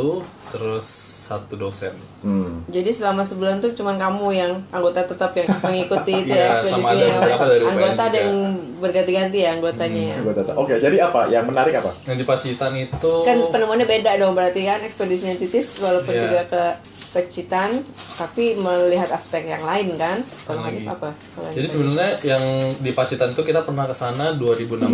[0.50, 1.94] terus satu dosen.
[2.20, 2.66] Hmm.
[2.66, 6.90] Jadi selama sebulan tuh cuman kamu yang anggota tetap yang mengikuti itu Iya, ya sama
[6.90, 7.20] ada ekspedisinya.
[7.60, 8.34] UPN Anggota ada yang
[8.78, 10.18] berganti-ganti ya anggotanya ya.
[10.20, 10.56] Gua tahu.
[10.58, 11.22] Oke, jadi apa?
[11.28, 11.92] Yang menarik apa?
[12.04, 16.24] Yang di Pacitan itu Kan penemuannya beda dong berarti kan ekspedisinya Titis walaupun Iya.
[16.24, 16.64] juga ke
[17.10, 17.82] Pacitan
[18.16, 20.22] tapi melihat aspek yang lain kan.
[20.44, 20.80] Kalau lagi.
[20.80, 21.10] Hanif apa?
[21.12, 22.44] Kalau Jadi sebenarnya yang
[22.78, 24.86] di Pacitan itu kita pernah ke sana 2016.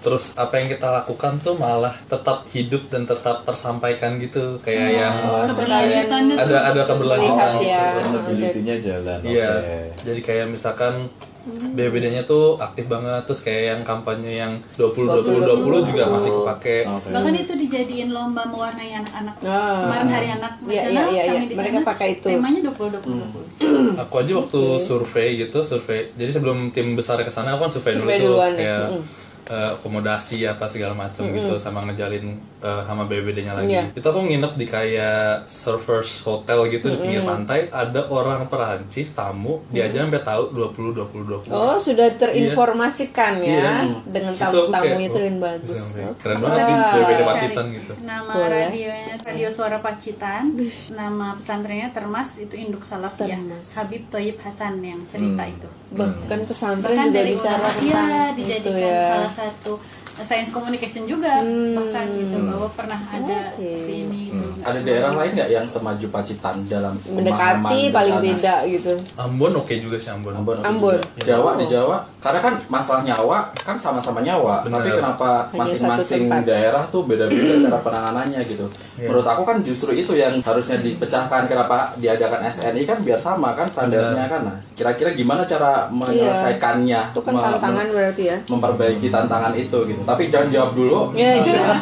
[0.00, 5.14] Terus apa yang kita lakukan tuh malah tetap hidup dan tetap tersampaikan gitu kayak yang
[5.24, 7.50] Oh, Keberlanjutannya ada ada keberlanjutan.
[7.60, 7.80] ya.
[7.94, 9.18] Sustainability-nya jalan.
[9.22, 9.50] Iya.
[9.54, 9.78] Oke.
[10.04, 11.08] Jadi kayak misalkan
[11.46, 16.78] BBD-nya tuh aktif banget terus kayak yang kampanye yang 20 20 20 juga masih kepake.
[16.86, 17.08] Oke.
[17.10, 19.34] Bahkan itu dijadiin lomba mewarnai anak-anak.
[19.40, 19.84] Ah.
[19.84, 21.44] Kemarin hari anak Iya, nasional iya, iya, kami iya.
[21.44, 22.26] di Mereka sana pakai itu.
[22.26, 24.00] temanya 20 20 20.
[24.00, 26.00] Aku aja waktu survei gitu, survei.
[26.10, 28.58] Jadi sebelum tim besar ke sana aku kan survei, Survei dulu tuh duluan ya.
[28.58, 29.02] kayak Mm.
[29.46, 32.24] Eh, akomodasi apa segala macam gitu sama ngejalin
[32.60, 33.72] eh, sama BBD-nya lagi.
[33.72, 33.84] Iya.
[33.92, 39.60] Itu aku nginep di kayak surfers hotel gitu di pinggir pantai, ada orang Perancis tamu,
[39.68, 41.52] dia aja sampai tahu 20 20 20.
[41.52, 43.74] Oh, sudah terinformasikan ya Iya.
[44.06, 45.80] dengan Itu aku tamu-tamu kayak, itu oh, dan bagus.
[45.94, 47.92] Oh, Keren banget di BBD Pacitan gitu.
[48.00, 48.64] Nama Boleh.
[48.68, 50.44] radionya Radio Suara Pacitan,
[50.92, 53.40] nama pesantrennya Termas itu induk salafiyah.
[53.40, 53.66] Termas.
[53.74, 55.68] Habib Toyib Hasan yang cerita itu.
[55.94, 59.06] Bahkan pesantren Bahkan juga dari bisa iya itu dijadikan ya.
[59.14, 59.82] salah satu
[60.16, 61.42] science communication juga
[61.74, 63.58] bahkan gitu bahwa pernah ada Oke.
[63.60, 64.42] seperti ini gitu.
[64.64, 68.28] Ada daerah lain nggak yang semaju Pacitan dalam mendekati pemahaman paling bencana?
[68.30, 68.92] beda gitu.
[69.14, 70.32] Ambon oke juga sih Ambon.
[70.32, 70.96] Ambon, oke Ambon.
[70.96, 71.24] juga.
[71.26, 74.80] Jawa di Jawa karena kan masalah nyawa kan sama-sama nyawa Bener.
[74.80, 78.64] tapi kenapa masing-masing daerah tuh beda-beda cara penanganannya gitu
[78.96, 83.66] menurut aku kan justru itu yang harusnya dipecahkan kenapa diadakan SNI kan biar sama kan
[83.66, 88.36] standarnya kan nah kira-kira gimana cara menyelesaikannya Itu kan tantangan berarti ya.
[88.48, 90.98] memperbaiki tantangan itu gitu Tapi jangan jawab dulu.
[91.16, 91.80] Ya, iya.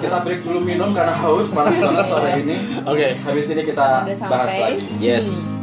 [0.00, 2.56] Kita break dulu minum karena haus panas banget sore ini.
[2.88, 3.06] Oke.
[3.12, 4.84] Habis ini kita bahas lagi.
[4.96, 5.52] Yes.
[5.52, 5.59] Oke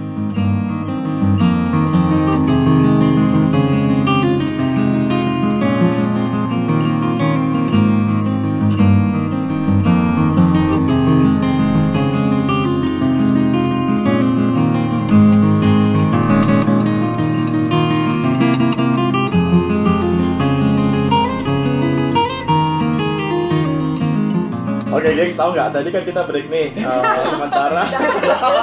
[25.18, 25.68] gengs, tahu nggak?
[25.74, 27.84] Tadi kan kita break nih eh, sementara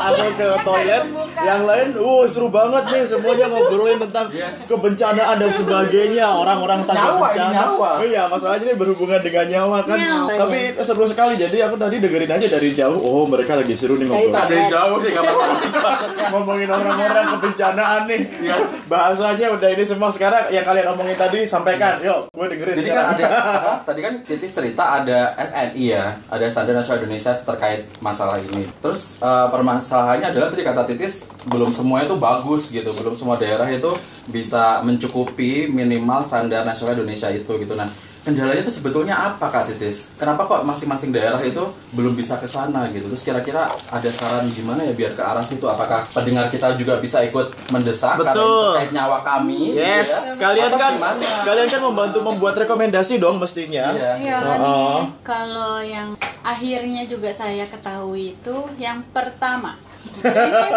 [0.07, 1.05] aku ke toilet.
[1.35, 4.27] Yang lain, uh seru banget nih semuanya ngobrolin tentang
[4.65, 6.27] kebencanaan dan sebagainya.
[6.31, 7.53] Orang-orang tangga Nyawa, bencana.
[7.53, 7.91] nyawa.
[8.01, 9.99] Oh iya, masalahnya ini berhubungan dengan nyawa kan.
[9.99, 10.39] Nyawa.
[10.47, 11.35] Tapi seru sekali.
[11.37, 12.99] Jadi aku tadi dengerin aja dari jauh.
[13.03, 14.41] Oh mereka lagi seru nih Dari ngobrol.
[14.41, 15.13] Ada yang jauh nih
[16.33, 18.23] ngomongin orang-orang kebencanaan nih.
[18.41, 18.57] Iya.
[18.87, 21.99] Bahasanya udah ini semua sekarang yang kalian omongin tadi sampaikan.
[22.01, 23.15] Yuk, gue dengerin Jadi kan sekarang.
[23.15, 23.25] ada
[23.59, 28.67] apa, tadi kan Titis cerita ada SNI ya, ada Standar Nasional Indonesia terkait masalah ini.
[28.81, 33.69] Terus eh, permasalahannya adalah tadi kata Titis belum semuanya itu bagus gitu, belum semua daerah
[33.69, 33.93] itu
[34.29, 37.77] bisa mencukupi minimal standar nasional Indonesia itu gitu.
[37.77, 37.89] Nah,
[38.25, 40.17] kendalanya itu sebetulnya apa Kak Titis?
[40.17, 41.61] Kenapa kok masing-masing daerah itu
[41.93, 43.05] belum bisa ke sana gitu?
[43.07, 45.63] Terus kira-kira ada saran gimana ya biar ke arah situ?
[45.65, 48.49] Apakah pendengar kita juga bisa ikut mendesak karena Betul.
[48.49, 49.63] ini terkait nyawa kami?
[49.77, 50.41] Yes, gitu ya?
[50.41, 51.29] kalian Atau kan gimana?
[51.45, 53.93] kalian kan membantu membuat rekomendasi dong mestinya.
[53.93, 54.13] Iya.
[54.19, 54.57] Ya, Oh.
[54.57, 56.09] nih, kalau yang
[56.41, 59.77] akhirnya juga saya ketahui itu yang pertama.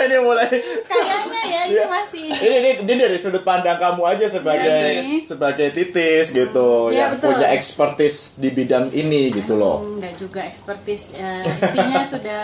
[0.00, 0.48] ini mulai
[0.82, 4.68] Kayaknya ya ini masih ini, ini ini dari sudut pandang kamu aja sebagai
[5.00, 7.32] Iya, sebagai titis gitu Iya, yang betul.
[7.32, 9.80] punya expertise di bidang ini gitu loh.
[9.82, 12.42] Enggak juga ekspertis eh, intinya sudah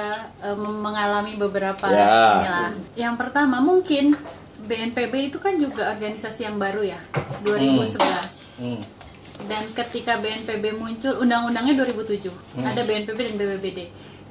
[0.55, 2.07] mem- mengalami beberapa Ya.
[2.37, 2.71] inilah.
[2.95, 4.15] Yang pertama mungkin
[4.59, 7.01] BNPB itu kan juga organisasi yang baru ya
[7.43, 8.81] 2011 Hmm.
[9.45, 13.79] dan ketika BNPB muncul undang-undangnya 2007 ada BNPB dan BPBD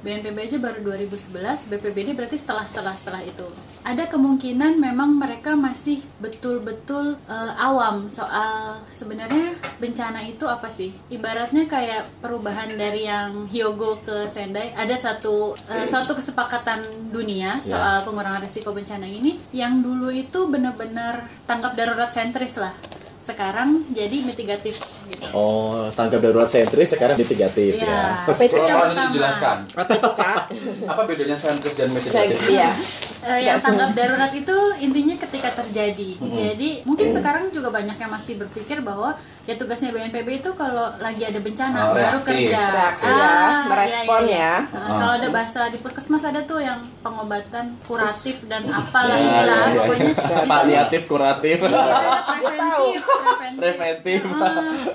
[0.06, 3.42] BNPB aja baru 2011 BPBD berarti setelah setelah setelah itu.
[3.82, 10.94] Ada kemungkinan memang mereka masih betul-betul eh, awam soal sebenarnya bencana itu apa sih?
[11.10, 18.06] Ibaratnya kayak perubahan dari yang Hyogo ke Sendai ada satu eh, suatu kesepakatan dunia soal
[18.06, 22.70] pengurangan risiko bencana ini yang dulu itu benar-benar tanggap darurat sentris lah
[23.26, 24.78] sekarang jadi mitigatif
[25.10, 25.26] gitu.
[25.34, 27.90] Oh, tanggap darurat sentris sekarang mitigatif Iya.
[27.90, 28.00] ya.
[28.22, 28.54] Apa itu?
[28.56, 29.10] yang pertama.
[29.10, 29.56] dijelaskan.
[29.74, 30.40] Apa itu kak?
[30.94, 32.38] Apa bedanya sentris dan mitigatif?
[32.38, 32.70] gitu ya.
[33.26, 36.10] Eh, yang tanggap darurat itu intinya ketika terjadi.
[36.22, 41.22] Jadi mungkin sekarang juga banyak yang masih berpikir bahwa ya tugasnya BNPB itu kalau lagi
[41.22, 42.50] ada bencana Oh, baru reaktif.
[42.50, 42.62] kerja.
[42.68, 44.52] Reaksi ya, merespon ya.
[44.66, 49.46] Eh, Kalau ada bahasa di puskesmas ada tuh yang pengobatan kuratif dan apalah Iya, inilah
[49.46, 49.78] iya, iya.
[49.78, 50.12] pokoknya
[50.46, 53.02] Paliatif, kuratif, preventif,
[53.54, 54.20] preventif.
[54.20, 54.20] preventif.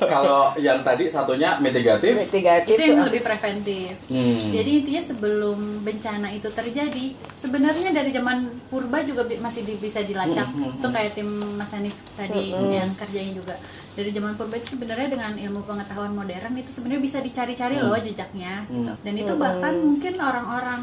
[0.04, 2.14] Kalau yang tadi satunya mitigatif.
[2.18, 3.08] Mitigatif itu yang tuh.
[3.08, 3.94] lebih preventif.
[4.08, 4.52] Hmm.
[4.52, 8.38] Jadi intinya sebelum bencana itu terjadi, sebenarnya dari zaman
[8.68, 10.48] purba juga masih bisa dilacak.
[10.52, 13.56] Itu kayak tim Mas Hanif tadi yang kerjain juga.
[13.92, 18.64] Dari zaman purba itu sebenarnya dengan ilmu pengetahuan modern itu sebenarnya bisa dicari-cari loh jejaknya.
[18.66, 18.94] gitu.
[18.98, 20.82] Dan itu bahkan mungkin orang-orang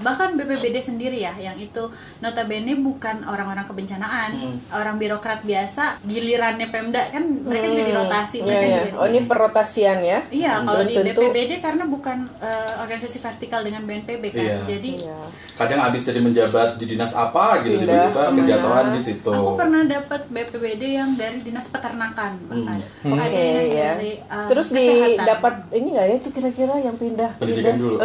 [0.00, 4.32] bahkan BPBD sendiri ya yang itu notabene bukan orang-orang kebencanaan,
[4.72, 8.80] orang birokrat biasa, gilirannya Pemda kan mereka juga dirotasi Iya, mereka iya.
[8.82, 10.18] juga Oh ini perrotasian ya?
[10.26, 11.20] Iya, kalau Belum di tentu.
[11.20, 14.40] BPBD karena bukan eh, organisasi vertikal dengan BNPB kan.
[14.42, 14.56] Iya.
[14.66, 15.18] Jadi Iya.
[15.54, 19.30] Kadang habis jadi menjabat di dinas apa gitu tiba-tiba kejatuhan di situ.
[19.30, 22.78] aku pernah dapat BPBD yang dari dinas peternakan bahkan.
[23.02, 23.90] Oke Ada yang ya.
[23.92, 27.96] dari eh, Terus di dapat ini nggak ya itu kira-kira yang pindah Pendidikan pindah dulu.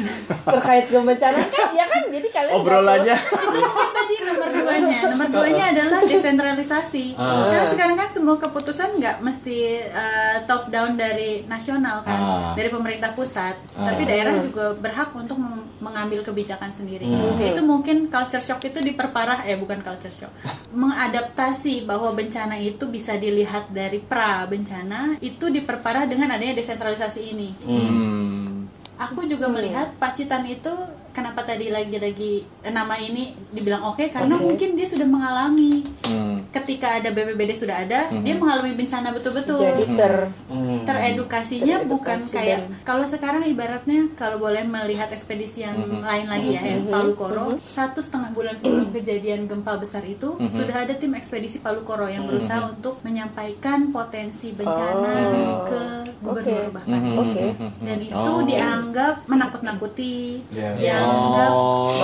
[0.52, 4.98] terkait kebencanaan kan ya kan jadi kalian Obrolannya Itu mungkin tadi nomor duanya.
[5.06, 7.06] Nomor duanya adalah desentralisasi.
[7.14, 7.46] Ah.
[7.46, 12.52] Karena sekarang kan semua keputusan nggak mesti eh, top down dari nasional kan, Ah.
[12.54, 13.58] dari pemerintah pusat.
[13.74, 13.86] Ah.
[13.86, 15.36] Tapi daerah juga berhak untuk
[15.76, 17.04] mengambil kebijakan sendiri.
[17.04, 17.36] Hmm.
[17.36, 20.32] Ya, itu mungkin culture shock itu diperparah, eh bukan culture shock,
[20.70, 27.48] mengadaptasi bahwa bencana itu bisa dilihat dari pra bencana itu diperparah dengan adanya desentralisasi ini
[27.62, 28.66] Hmm.
[28.96, 30.72] aku juga melihat Pacitan itu
[31.16, 34.04] kenapa tadi lagi-lagi nama ini dibilang oke?
[34.06, 35.80] Karena mungkin dia sudah mengalami.
[36.06, 36.38] Hmm.
[36.48, 39.58] ketika ada BPBD sudah ada dia mengalami bencana betul-betul.
[39.58, 40.14] Jadi ter
[40.46, 40.86] Hmm.
[40.86, 46.54] teredukasinya Teredukasi bukan dan- kayak kalau sekarang ibaratnya kalau boleh melihat ekspedisi yang lain lagi
[46.54, 51.12] ya yang Palu Koro satu setengah bulan sebelum kejadian gempa besar itu sudah ada tim
[51.12, 55.66] ekspedisi Palu Koro yang berusaha untuk menyampaikan potensi bencana Oh.
[55.66, 55.80] ke
[56.18, 56.72] gubernur Oke.
[56.72, 57.00] bahkan.
[57.18, 57.44] Oke.
[57.80, 58.40] Dan itu Oh.
[58.42, 60.70] dianggap menakut-nakuti Iya.
[60.78, 61.50] yang dianggap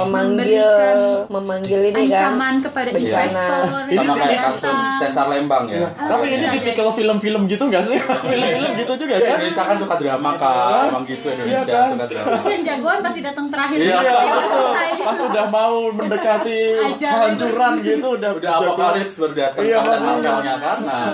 [0.03, 3.09] memanggil memanggil ini kan ancaman kepada Bencana.
[3.09, 3.63] investor
[3.93, 5.89] Sama kayak kasus Cesar Lembang ya.
[5.93, 7.97] Tapi ini bisa tipikal film-film gitu gak sih?
[7.99, 9.39] Film-film gitu juga kan?
[9.39, 11.89] Indonesia kan suka drama kan, emang gitu Indonesia Iya kan?
[11.95, 12.27] suka drama.
[12.29, 13.97] Terus yang jagoan pasti datang terakhir Iya.
[14.03, 16.61] Iya, Iya, pas udah mau mendekati
[16.99, 20.79] kehancuran gitu udah Udah apokalips baru datang Iya, kan.
[20.83, 21.05] Nah,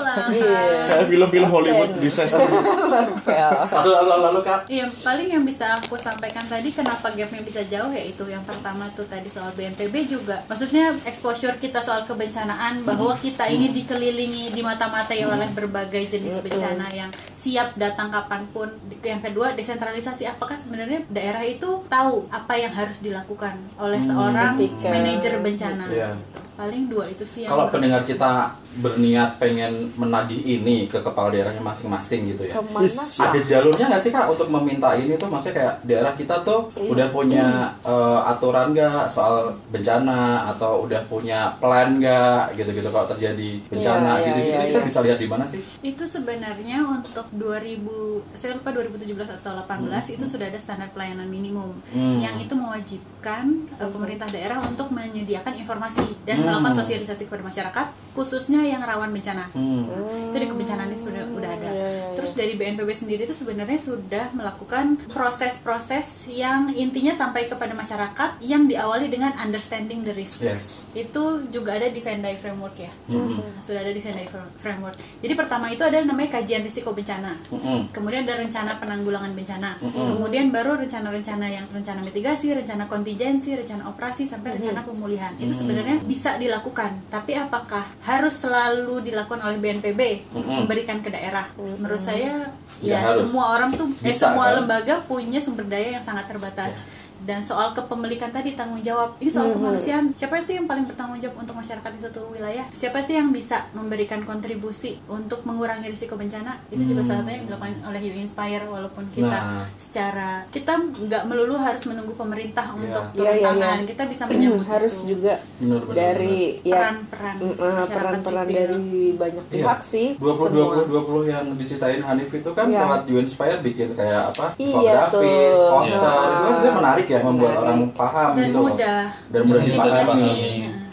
[0.88, 2.42] kayak film-film Hollywood disaster.
[3.78, 4.60] Lalu lalu lalu Kak.
[4.66, 8.90] Iya, paling yang bisa aku sampaikan tadi kenapa gapnya bisa jauh ya itu yang pertama
[8.90, 10.42] tuh tadi soal BNPB juga.
[10.44, 16.90] Maksudnya exposure kita soal kebencanaan bahwa kita ini dikelilingi di mata-matai oleh berbagai jenis bencana
[16.90, 18.66] yang siap datang kapan pun.
[18.98, 20.26] Yang kedua desentralisasi.
[20.26, 25.86] Apakah sebenarnya daerah itu tahu apa yang harus dilakukan oleh seorang ketika- manajer bencana?
[25.86, 26.10] Iya.
[26.58, 31.58] Paling dua itu sih yang Kalau pendengar kita berniat pengen menagih ini ke kepala daerahnya
[31.60, 32.52] masing-masing gitu ya.
[32.52, 33.18] Ke mana sih?
[33.20, 37.06] Ada jalurnya nggak sih kak untuk meminta ini tuh maksudnya kayak daerah kita tuh udah
[37.08, 37.46] punya
[37.80, 40.18] eh, aturan nggak soal bencana
[40.48, 44.86] atau udah punya plan nggak gitu-gitu kalau terjadi bencana Iya, iya, gitu-gitu iya, kita iya.
[44.86, 45.60] bisa lihat di mana sih?
[45.80, 47.86] itu sebenarnya untuk 2000
[48.34, 52.18] saya lupa 2017 atau 18 itu sudah ada standar pelayanan minimum Hmm.
[52.18, 53.44] yang itu mewajibkan
[53.76, 57.86] uh, pemerintah daerah untuk menyediakan informasi dan melakukan sosialisasi kepada masyarakat
[58.18, 59.46] khususnya yang rawan bencana.
[59.54, 59.86] Hmm.
[60.28, 61.70] itu di kebencanaan ini sudah udah ada.
[61.70, 62.06] Iya, iya.
[62.18, 68.66] terus dari BNPB sendiri itu sebenarnya sudah melakukan proses-proses yang intinya sampai kepada masyarakat yang
[68.66, 70.42] diawali dengan understanding the risk.
[70.42, 70.82] Yes.
[70.96, 72.90] itu juga ada di Sendai framework ya.
[73.12, 74.98] Nah, sudah ada di Sendai Fr- framework.
[75.22, 77.38] Jadi pertama itu ada namanya kajian risiko bencana.
[77.52, 77.92] Mm-mm.
[77.94, 79.78] kemudian ada rencana penanggulangan bencana.
[79.78, 85.34] Kemudian baru rencana-rencana yang rencana mitigasi rencana kontingensi rencana operasi sampai rencana pemulihan.
[85.38, 90.00] Itu sebenarnya bisa dilakukan tapi apakah harus selalu dilakukan oleh BNPB
[90.32, 91.50] memberikan ke daerah?
[91.56, 92.48] Menurut saya
[92.78, 93.26] Ya, ya, harus.
[93.26, 94.62] semua orang tuh eh, Bisa, semua kan?
[94.62, 96.78] lembaga punya sumber daya yang sangat terbatas
[97.20, 101.36] dan soal kepemilikan tadi tanggung jawab ini soal kemanusiaan siapa sih yang paling bertanggung jawab
[101.38, 106.58] untuk masyarakat di suatu wilayah siapa sih yang bisa memberikan kontribusi untuk mengurangi risiko bencana
[106.68, 109.66] itu juga salah satu yang dilakukan oleh You Inspire walaupun kita Nah.
[109.76, 113.86] secara kita nggak melulu harus menunggu pemerintah untuk Iya, turun iya, tangan iya.
[113.86, 115.06] kita bisa menyambut harus itu.
[115.08, 118.56] juga Benar, benar, dari ya peran-peran mm, uh, masyarakat peran-peran sipil.
[118.56, 119.52] dari banyak Iya.
[119.54, 120.74] pihak sih 20 semua.
[120.80, 120.92] 20
[121.24, 122.80] 20 yang diceritain Hanif itu kan Iya.
[122.80, 124.46] lewat You Inspire bikin kayak apa?
[124.56, 125.12] Iya, infografis,
[125.54, 125.70] tuh.
[125.70, 125.98] poster.
[125.98, 126.28] Iya.
[126.28, 127.64] Itu kan sebenarnya menarik ya membuat Menarik.
[127.64, 129.98] orang paham dan gitu mudah Dan mudah Dan dipahami.
[129.98, 130.32] dipahami.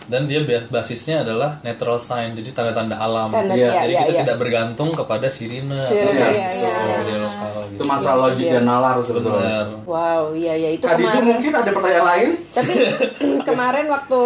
[0.06, 4.00] dan dia ba- basisnya adalah natural sign jadi tanda-tanda alam Tanda- Iya, iya, jadi iya,
[4.00, 4.22] kita iya.
[4.22, 6.96] tidak bergantung kepada sirine Sirine, atau iya, iya, iya.
[6.96, 7.76] media lokal gitu.
[7.76, 9.42] Itu masalah logik dan nalar sebetulnya.
[9.66, 9.66] Benar.
[9.86, 12.30] Wow, iya ya itu Tadi itu mungkin ada pertanyaan lain?
[12.50, 12.72] Tapi
[13.50, 14.22] kemarin waktu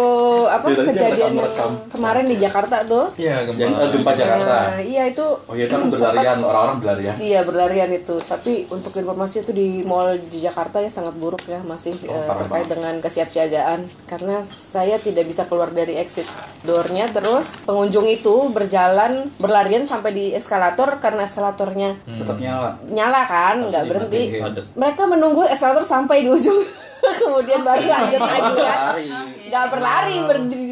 [0.46, 3.06] apa tadi kejadian yang kemarin di Jakarta tuh.
[3.14, 3.58] Iya, gempa.
[3.58, 4.54] Yang eh, gempa Jakarta.
[4.70, 5.26] Nah, iya itu.
[5.44, 7.14] Oh iya kan berlarian, orang-orang berlarian.
[7.16, 8.16] Iya berlarian itu.
[8.18, 12.24] Tapi untuk informasi itu di mall di Jakarta ya sangat buruk ya masih Oh, eh,
[12.24, 12.70] parah terkait banget.
[12.72, 16.24] dengan kesiapsiagaan karena saya tidak bisa keluar dari exit
[16.60, 22.78] doornya terus pengunjung itu berjalan berlarian sampai di eskalator karena eskalatornya Tetap nyala.
[22.86, 23.56] nyala kan?
[23.70, 24.22] Nggak berhenti.
[24.74, 26.58] mereka menunggu eskalator sampai di ujung.
[27.22, 28.78] Kemudian baru lanjut lagi kan?
[28.92, 29.08] Lari.
[29.48, 30.16] nggak berlari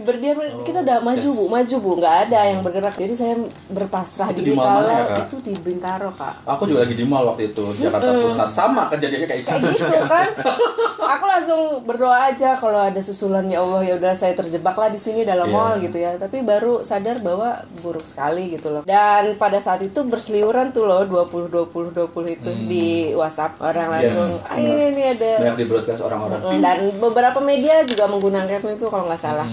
[0.08, 1.44] berdiam kita udah maju bu.
[1.46, 1.90] Maju bu.
[2.00, 2.94] Nggak ada yang bergerak.
[2.96, 3.34] Jadi saya
[3.68, 5.18] berpasrah Itu di diri kalau ya, Kak?
[5.22, 6.34] itu di Bintaro kak.
[6.48, 8.48] Aku juga lagi di mall waktu itu Jakarta Pusat.
[8.48, 9.68] Sama kejadiannya kayak gitu.
[9.68, 10.28] gitu kan?
[11.14, 14.96] Aku langsung berdoa aja kalau ada susulan ya Allah ya udah saya terjebak lah di
[14.96, 15.54] sini dalam Iya.
[15.54, 16.16] mall gitu ya.
[16.16, 18.82] Tapi baru sadar bahwa buruk sekali gitu loh.
[18.84, 23.60] Dan pada saat itu berseliweran tuh loh 20 20 20 itu di WhatsApp.
[23.60, 25.30] Orang Yes, langsung ah ini ini ada.
[25.40, 26.40] Banyak di broadcast orang-orang.
[26.40, 29.48] Mm, dan beberapa media juga menggunakan itu kalau nggak salah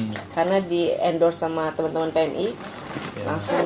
[0.46, 2.54] karena di endorse sama teman-teman PMI
[3.26, 3.66] langsung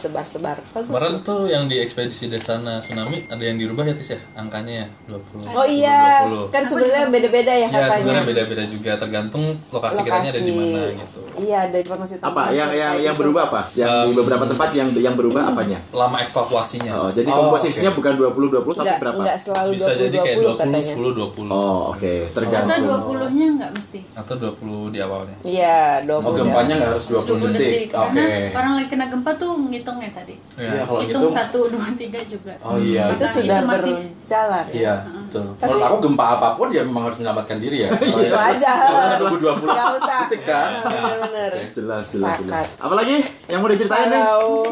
[0.00, 4.20] disebar-sebar bagus Kemarin tuh yang di ekspedisi Desana tsunami ada yang dirubah ya Tis ya
[4.32, 6.48] angkanya ya 20 oh iya 20.
[6.48, 10.80] kan sebenarnya beda-beda ya Ya katanya sebenarnya beda-beda juga tergantung lokasi, kiranya ada di mana
[10.90, 11.20] gitu.
[11.38, 13.60] iya ada informasi Apa tentang yang yang yang berubah apa?
[13.72, 15.78] Yang di beberapa tempat yang yang berubah apanya?
[15.90, 16.92] Lama evakuasinya.
[16.96, 19.18] Oh, jadi Oh, komposisinya bukan 20 20 tapi Enggak, berapa?
[19.20, 22.82] enggak selalu Bisa 20 jadi kayak 20 20 katanya 10 20 Oh, oke, Kita tergantung.
[23.06, 25.36] 20 nya nggak mesti atau 20 di awalnya.
[25.44, 27.60] iya 20 Oh gempanya nggak harus 20 20 detik.
[27.60, 28.08] detik Oke.
[28.16, 28.24] karena
[28.56, 29.52] orang lagi kena gempa tuh
[29.92, 31.34] ngitungnya tadi Iya kalau hitung gitu.
[31.34, 33.10] satu dua tiga juga Oh iya.
[33.10, 35.44] itu Nah, sudah itu masih- berjalan Iya, betul.
[35.56, 37.90] Menurut aku gempa apa pun ya memang harus menyelamatkan diri ya.
[37.98, 38.72] itu aja
[39.16, 40.70] Tunggu 20 nggak usah detik kan.
[40.84, 42.36] bener-bener Jelas, jelas, jelas.
[42.38, 42.66] Sepakat.
[42.80, 44.22] Apalagi yang mau diceritain nih?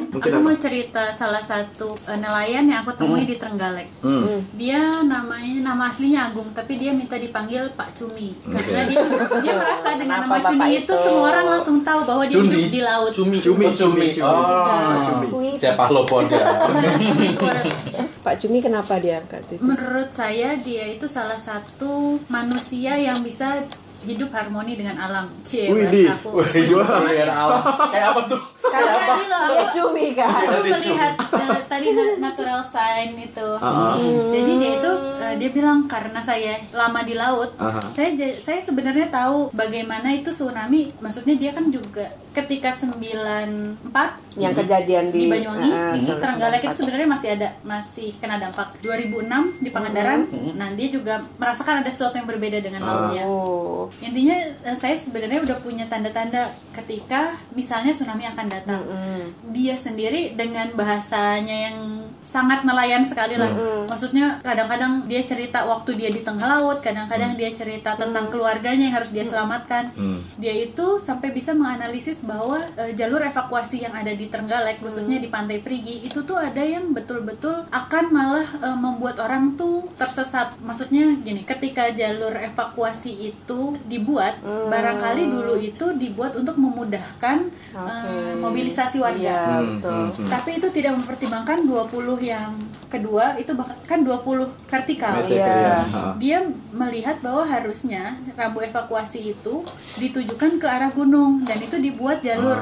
[0.08, 0.46] Mungkin aku apa?
[0.46, 4.38] mau cerita salah satu eh, nelayan yang aku temui di Trenggalek Hmm.
[4.54, 9.00] dia namanya nama aslinya Agung tapi dia minta dipanggil Pak Cumi karena dia
[9.40, 10.94] dia merasa dengan Kenapa nama Cumi itu itu?
[10.96, 12.48] semua orang langsung tahu bahwa dia Cumi.
[12.52, 13.36] hidup di laut Cumi.
[13.38, 14.06] Cumi, Oh, cumi.
[14.10, 14.20] cumi.
[14.20, 14.34] Oh,
[15.00, 15.07] Sweet.
[15.56, 16.40] Cepalopoda.
[16.68, 17.76] Nah, itu ada-
[18.18, 19.62] Pak Cumi kenapa diangkat itu?
[19.62, 23.64] Menurut saya dia itu salah satu manusia yang bisa
[24.00, 25.26] hidup harmoni dengan alam.
[25.42, 26.38] Cie, aku.
[26.54, 27.62] Hidup dengan alam.
[27.90, 28.42] Kayak apa tuh?
[28.68, 30.28] Karena tadi loh Cumi kan.
[30.30, 33.48] aku melihat eh, tadi na- natural sign itu.
[33.58, 33.94] Ah,
[34.28, 37.80] Jadi dia itu eh, dia bilang karena saya lama di laut, Aha.
[37.90, 40.90] saya ja- saya sebenarnya tahu bagaimana itu tsunami.
[40.98, 46.70] Maksudnya dia kan juga ketika 94 Yang kejadian di, di Banyuwangi, Ah, ah, Trenggalek itu
[46.70, 46.78] 1994.
[46.78, 50.20] sebenarnya masih ada masih kena dampak 2006 di Pangandaran.
[50.54, 53.26] Nah, dia juga merasakan ada sesuatu yang berbeda dengan lautnya.
[53.26, 53.90] Oh.
[53.98, 58.57] Intinya eh, saya sebenarnya udah punya tanda-tanda ketika misalnya tsunami akan datang.
[59.54, 61.78] Dia sendiri dengan bahasanya yang
[62.28, 63.48] sangat nelayan sekali lah.
[63.88, 68.96] Maksudnya kadang-kadang dia cerita waktu dia di tengah laut, kadang-kadang dia cerita tentang keluarganya yang
[69.00, 69.96] harus dia selamatkan.
[70.36, 75.32] Dia itu sampai bisa menganalisis bahwa eh, jalur evakuasi yang ada di Trenggalek khususnya di
[75.32, 80.52] Pantai Perigi itu tuh ada yang betul-betul akan malah eh, membuat orang tuh tersesat.
[80.60, 88.96] Maksudnya gini, ketika jalur evakuasi itu dibuat, barangkali dulu itu dibuat untuk memudahkan eh, mobilisasi
[88.98, 89.18] warga.
[89.18, 90.02] Iya, betul.
[90.24, 92.52] Tapi itu tidak mempertimbangkan 20 yang
[92.88, 94.24] kedua itu bahkan 20
[94.64, 95.12] vertikal.
[95.22, 95.44] Iya.
[95.44, 95.76] ya.
[96.16, 96.38] Dia
[96.70, 99.60] melihat bahwa harusnya rambu evakuasi itu
[99.94, 102.56] ditujukan ke arah gunung dan itu dibuat jalur.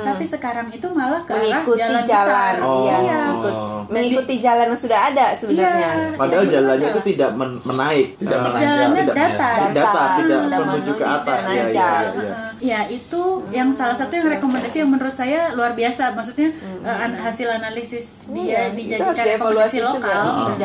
[0.00, 2.54] Tapi sekarang itu malah ke arah Mengikuti jalan, jalan, besar.
[2.60, 2.84] Oh.
[2.84, 2.96] iya,
[3.30, 3.82] ikut Oh.
[3.88, 5.90] mengikuti jalan yang sudah ada sebenarnya.
[5.90, 6.14] Iya.
[6.14, 8.66] Padahal Itu jalannya itu tidak men- menaik, Tidak Eh, menanjak.
[8.66, 9.58] Jalannya tidak datar.
[9.70, 12.34] datar, tidak Tidak menuju ke atas ya, ya, ya, ya.
[12.60, 16.02] Ya itu yang salah satu yang rekomendasi yang menurut saya luar biasa.
[16.10, 16.48] Maksudnya
[16.80, 20.14] eh, an- hasil analisis dia Iya, itu dijadikan harus rekomendasi dievaluasi juga,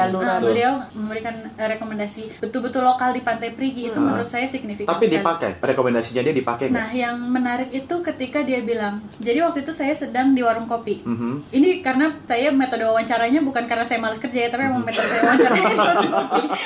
[0.07, 0.35] lokal.
[0.35, 4.89] Eh, beliau memberikan eh, rekomendasi betul-betul lokal di Pantai Perigi itu menurut saya signifikan.
[4.89, 5.15] Tapi sekali.
[5.15, 6.65] dipakai, rekomendasinya dia dipakai?
[6.69, 11.01] Nah, yang menarik itu ketika dia bilang, jadi waktu itu saya sedang di warung kopi.
[11.01, 11.49] Mhm.
[11.51, 15.21] Ini karena saya metode wawancaranya bukan karena saya malas kerja ya, tapi memang metode saya
[15.23, 15.69] wawancaranya.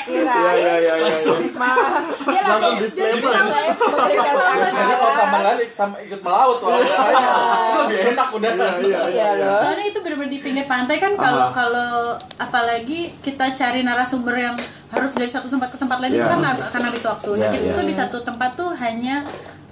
[0.06, 1.14] Kira Iya, iya, iya, iya.
[1.54, 1.76] Mah,
[2.24, 3.20] dia Langsung disclaimer.
[3.20, 4.26] Biasanya
[4.70, 4.96] saran.
[4.96, 7.30] kalau sama lari sama ikut melaut kalau caranya
[7.70, 8.52] itu lebih enak udah.
[8.80, 9.60] Iya, Iya loh.
[9.62, 11.54] Soalnya itu benar-benar di pinggir pantai kan kalau Aha.
[11.54, 11.92] kalau
[12.38, 14.56] apalagi kita cari narasumber yang
[14.90, 16.34] harus dari satu tempat ke tempat lain itu Iya.
[16.34, 17.30] kan akan habis waktu.
[17.32, 17.78] Nah, Iya, kita iya.
[17.78, 19.16] tuh di satu tempat tuh hanya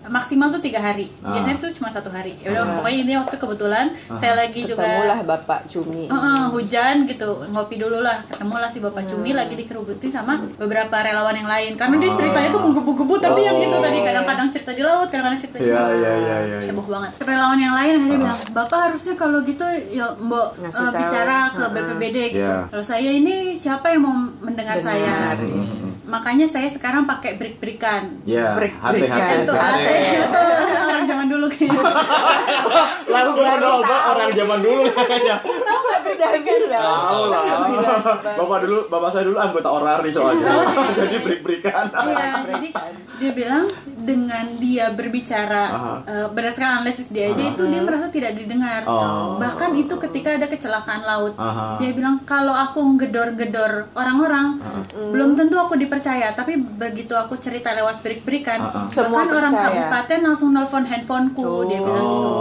[0.07, 1.07] maksimal tuh tiga hari.
[1.21, 1.33] Ah.
[1.33, 2.35] Biasanya tuh cuma satu hari.
[2.39, 3.85] Ya udah pokoknya ini waktu kebetulan
[4.17, 6.05] saya lagi juga Ketemulah Bapak Cumi.
[6.07, 11.33] Heeh, hujan gitu ngopi dulu lah ketemulah si bapak cumi lagi dikerubuti sama beberapa relawan
[11.33, 15.07] yang lain karena dia ceritanya tuh menggebu-gebu tapi yang gitu tadi kadang-kadang cerita di laut
[15.07, 15.89] kadang-kadang cerita di Iya, sana.
[15.89, 16.57] iya, iya, iya.
[16.61, 16.69] iya.
[16.69, 20.91] heboh banget relawan yang lain akhirnya bilang bapak harusnya kalau gitu ya mbok tahu.
[20.93, 22.69] bicara ke BPBD gitu Iya.
[22.69, 25.35] kalau saya ini siapa yang mau mendengar saya
[26.07, 29.43] makanya saya sekarang pakai break-breakan Ya, Break-breakan.
[29.43, 29.95] hati-hati.
[30.17, 30.39] itu
[30.81, 31.83] orang zaman dulu kayaknya
[33.07, 35.35] Langsung menolak orang zaman dulu kayaknya.
[35.41, 36.79] Tahu nggak bedanya?
[36.79, 37.43] Tahu lah.
[38.35, 40.67] Bapak dulu, bapak saya dulu anggota orari soalnya.
[40.93, 41.85] Jadi break-breakan.
[41.89, 42.69] Iya, jadi
[43.17, 43.65] dia bilang
[43.97, 45.63] dengan dia berbicara
[46.05, 48.83] eh, berdasarkan analisis dia aja itu dia merasa tidak didengar.
[48.85, 49.35] Oh.
[49.37, 51.79] Bahkan itu ketika ada kecelakaan laut, Aha.
[51.79, 54.59] dia bilang kalau aku ngedor-gedor orang-orang,
[54.93, 56.27] belum tentu aku dipercaya.
[56.37, 58.81] Tapi begitu aku cerita lewat break-breakan, Aha.
[58.93, 59.73] Semua bahkan orang percaya.
[59.73, 62.31] kabupaten langsung nelfon handphoneku, dia bilang gitu,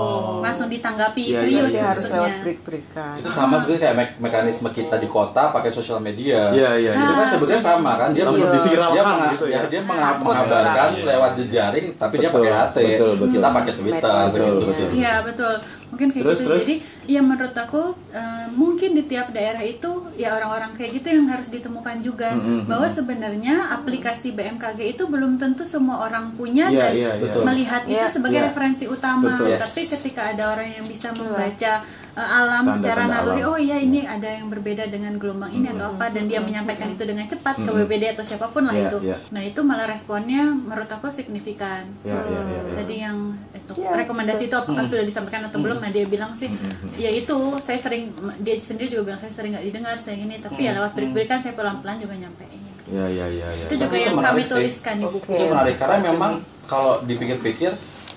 [0.47, 3.15] langsung ditanggapi Iya, serius iya, Dia harus lewat break-breakan.
[3.17, 6.49] Itu sama sebenarnya kayak me- mekanisme kita di kota pakai sosial media.
[6.51, 7.17] Iya, iya, Itu iya.
[7.17, 9.61] kan sebetulnya sama kan dia Langsung dia diviralkan menga- gitu ya.
[9.67, 12.77] Dia menga- mengabarkan lewat jejaring tapi dia pakai HT.
[12.79, 13.29] betul, betul.
[13.33, 14.83] Kita pakai Twitter Betul, begitu.
[14.95, 15.55] Iya betul
[15.87, 16.61] mungkin kayak Terus, gitu terus?
[16.61, 16.75] jadi
[17.07, 21.47] ya menurut aku eh, mungkin di tiap daerah itu ya orang-orang kayak gitu yang harus
[21.49, 26.93] ditemukan juga Mm-hmm, bahwa sebenarnya aplikasi BMKG itu belum tentu semua orang punya Iya, dan
[26.93, 27.23] iya, iya.
[27.23, 27.43] Betul.
[27.45, 28.11] melihat itu Iya.
[28.11, 28.47] sebagai Iya.
[28.47, 29.47] referensi utama Betul.
[29.49, 29.61] Yes.
[29.63, 31.73] tapi ketika ada orang yang bisa membaca
[32.13, 33.51] eh, alam Tanda-tanda secara naluri alam.
[33.51, 37.03] oh iya ini ada yang berbeda dengan gelombang ini atau apa dan dia menyampaikan itu
[37.03, 38.99] dengan cepat ke BBD atau siapa pun lah Iya, itu.
[39.03, 39.17] iya.
[39.31, 41.89] nah itu malah responnya menurut aku signifikan.
[42.03, 42.75] Iya, iya, iya, iya.
[42.75, 43.19] tadi yang
[43.53, 45.79] itu Iya, rekomendasi itu apakah sudah disampaikan atau belum?
[45.79, 46.49] Nah dia bilang sih
[46.95, 50.61] ya itu saya sering dia sendiri juga bilang saya sering nggak didengar saya ini tapi
[50.63, 52.63] ya lewat break-breakan saya pelan-pelan juga nyampein.
[52.87, 53.65] Iya, iya, iya, iya.
[53.67, 54.51] itu juga Tapi itu yang kami sih.
[54.53, 55.27] tuliskan di buku.
[55.27, 55.35] Oke.
[55.35, 56.33] Itu menarik karena memang
[56.65, 57.71] kalau dipikir-pikir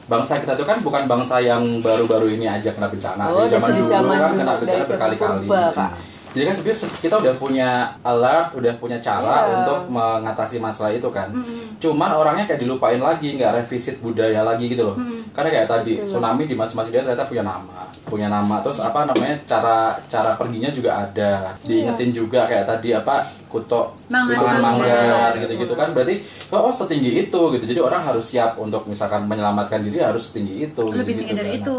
[0.09, 3.29] bangsa kita itu kan bukan bangsa yang baru-baru ini aja kena bencana.
[3.29, 5.45] Oh, zaman dulu zaman kan dulu, kena bencana berkali-kali.
[5.47, 5.91] Kak.
[6.29, 7.69] Jadi kan sebenarnya kita udah punya
[8.05, 9.53] alert, udah punya cara Iya.
[9.65, 11.33] untuk mengatasi masalah itu kan.
[11.81, 14.97] Cuman orangnya kayak dilupain lagi, nggak revisit budaya lagi gitu loh.
[15.31, 17.79] Karena kayak tadi tsunami di masing-masing daerah ternyata punya nama.
[18.09, 21.53] Punya nama terus apa namanya cara cara perginya juga ada.
[21.63, 24.61] Diingetin juga kayak tadi apa kuto Manggar.
[24.61, 24.61] Manggar.
[24.61, 25.89] manggar gitu-gitu kan.
[25.93, 26.21] Berarti
[26.53, 27.63] oh setinggi itu gitu.
[27.65, 31.51] Jadi orang harus siap untuk misalkan menyelamatkan diri harus setinggi itu lebih gitu-gitu tinggi dari
[31.57, 31.61] kan.
[31.65, 31.77] itu.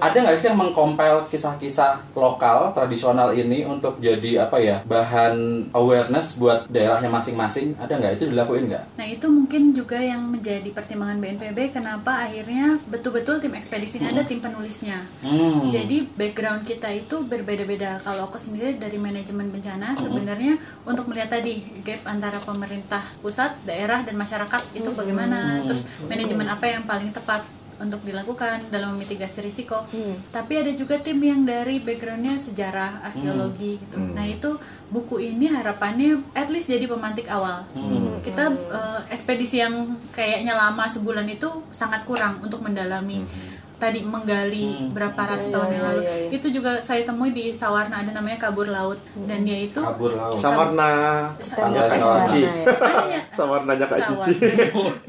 [0.00, 6.40] Ada nggak sih yang mengkompil kisah-kisah lokal tradisional ini untuk jadi apa ya bahan awareness
[6.40, 7.76] buat daerahnya masing-masing?
[7.76, 8.12] Ada nggak?
[8.20, 8.84] Itu dilakuin nggak?
[8.96, 14.22] Nah itu mungkin juga yang menjadi pertimbangan BNPB kenapa akhirnya betul-betul tim ekspedisi ini ada
[14.22, 15.02] tim penulisnya.
[15.24, 15.68] Hmm.
[15.70, 17.98] Jadi background kita itu berbeda-beda.
[18.02, 24.04] Kalau aku sendiri dari manajemen bencana sebenarnya untuk melihat tadi gap antara pemerintah pusat, daerah
[24.04, 27.42] dan masyarakat itu bagaimana, terus manajemen apa yang paling tepat
[27.80, 29.82] untuk dilakukan dalam memitigasi risiko.
[30.30, 33.98] Tapi ada juga tim yang dari backgroundnya sejarah, arkeologi gitu.
[33.98, 34.56] Nah itu
[34.90, 37.66] buku ini harapannya at least jadi pemantik awal.
[38.22, 43.26] Kita eh, ekspedisi yang kayaknya lama sebulan itu sangat kurang untuk mendalami
[43.84, 46.00] tadi menggali berapa ratus tahun yang lalu.
[46.00, 46.28] iya, iya.
[46.32, 50.34] Itu juga saya temui di Sawarna ada namanya kabur laut dan dia itu kabur laut
[50.34, 51.28] Sawarna.
[51.36, 52.24] Pantai Ya, Kak Sawarna.
[52.24, 52.42] Cici.
[53.36, 53.98] Sawarnanya Kak.
[54.02, 54.32] Cici.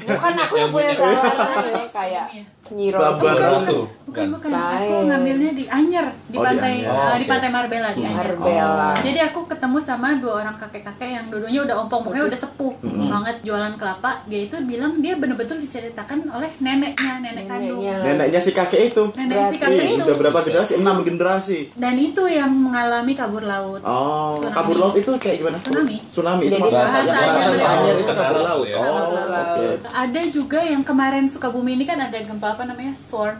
[0.01, 2.27] Bukan aku yang punya sawarna ya kayak
[2.65, 3.37] Nyiro Babar.
[3.37, 3.83] Baru tuh.
[4.09, 4.49] Bukan, bukan.
[4.49, 6.89] Aku ngambilnya di Anyer, di Oh, di pantai Anyer.
[6.89, 8.33] eh, Oh, di pantai Marbella di Anyer.
[8.33, 8.89] Marbella.
[8.97, 13.35] Jadi aku ketemu sama dua orang kakek-kakek yang dulunya udah ompong, pokoknya udah sepuh banget
[13.43, 14.17] jualan kelapa.
[14.25, 17.77] Dia itu bilang dia bener-betul diceritakan oleh neneknya, nenek kandung.
[17.77, 18.01] Neneknya.
[18.03, 19.03] Neneknya si kakek itu.
[19.11, 20.03] Nenek si kakek itu.
[20.03, 20.71] udah berapa generasi?
[20.75, 21.59] Enam generasi.
[21.73, 23.81] Dan itu yang mengalami kabur laut.
[23.81, 24.53] Oh, Tsunami.
[24.53, 25.57] kabur laut itu kayak gimana?
[25.57, 25.97] Tsunami.
[26.07, 27.67] Tsunami itu Jadi bahasanya bahasanya beda.
[27.67, 28.65] Anyer itu kabur Kabur laut.
[28.65, 28.77] ya.
[28.77, 29.65] Oh, oke.
[29.85, 32.95] Ada juga yang kemarin Sukabumi ini kan ada gempa apa namanya?
[32.95, 33.37] Swarm.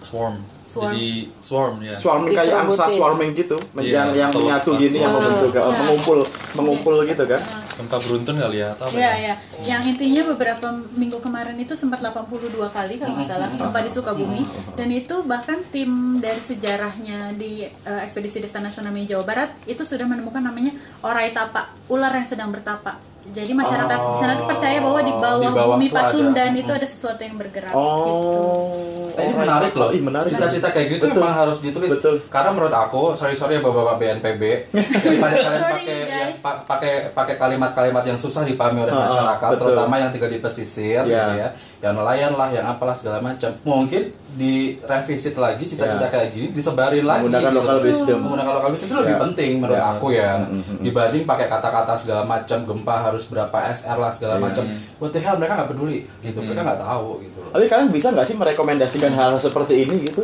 [0.00, 0.36] Swarm.
[0.64, 0.88] Swarm.
[0.88, 1.08] Jadi
[1.38, 1.94] swarm ya.
[1.94, 4.40] Swarming kayak angsa swarming gitu, Iya, yang yang betul.
[4.42, 5.68] menyatu gini yang membentuk Iya.
[5.68, 6.18] mengumpul
[6.54, 7.40] mengumpul gitu kan?
[7.82, 9.18] Gempa beruntun kali ya atau apa Iya, ya?
[9.18, 9.34] ya.
[9.66, 14.42] Yang intinya beberapa minggu kemarin itu sempat 82 kali kalau nggak salah gempa di Sukabumi
[14.72, 20.06] dan itu bahkan tim dari sejarahnya di eh, ekspedisi Destana Tsunami Jawa Barat itu sudah
[20.06, 20.70] menemukan namanya
[21.00, 22.96] orai tapa, ular yang sedang bertapa.
[23.22, 25.94] Jadi masyarakat di sana tuh percaya bahwa di bawah, Di bawah bumi ada.
[26.02, 27.78] Pasundan itu ada sesuatu yang bergerak gitu.
[27.78, 29.92] Oh, Eh, ini menarik loh.
[29.92, 30.32] Ih, menarik.
[30.32, 31.20] Cita-cita kayak gitu Betul.
[31.20, 31.90] memang harus ditulis.
[31.92, 32.24] Betul.
[32.26, 34.42] Karena menurut aku, sorry sorry ya bapak-bapak BNPB,
[35.04, 36.32] daripada kalian Sorry, pakai yang
[36.64, 39.62] pakai pakai kalimat-kalimat yang susah dipahami oleh Ah, ah, masyarakat, betul.
[39.68, 41.28] terutama yang tinggal di pesisir, Ya.
[41.28, 41.48] gitu ya,
[41.82, 43.52] yang nelayan lah, yang apalah segala macam.
[43.62, 46.10] Mungkin direvisit lagi cita-cita Ya.
[46.10, 47.20] kayak gini, disebarin lagi.
[47.22, 47.60] Menggunakan gitu.
[47.60, 48.18] local wisdom.
[48.22, 49.20] Menggunakan local wisdom itu lebih Ya.
[49.20, 49.92] penting menurut Ya.
[49.92, 50.76] aku ya, Mm-mm.
[50.80, 54.42] dibanding pakai kata-kata segala macam, gempa harus berapa SR lah segala Iya.
[54.42, 54.64] macam.
[54.96, 56.38] What the hell mereka nggak peduli, gitu.
[56.38, 57.38] Mereka nggak tahu gitu.
[57.50, 60.22] Tapi kalian bisa nggak sih merekomendasikan hal seperti ini gitu?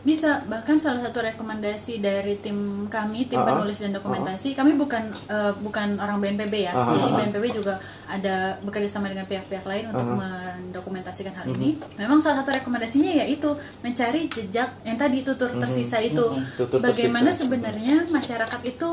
[0.00, 3.48] Bisa, bahkan salah satu rekomendasi dari tim kami, tim Ah, ah.
[3.52, 6.72] penulis dan dokumentasi, kami bukan eh, bukan orang BNPB ya.
[6.72, 7.16] Ah, ah, Jadi ah.
[7.18, 7.74] BNPB juga
[8.06, 11.54] ada bekerja sama dengan pihak-pihak lain untuk mendokumentasikan hal Mhm.
[11.54, 11.68] ini.
[11.96, 16.24] Memang salah satu rekomendasinya yaitu mencari jejak yang tadi tutur tersisa itu.
[16.30, 17.44] Mhm, tutur Bagaimana tersisa.
[17.44, 18.88] sebenarnya masyarakat itu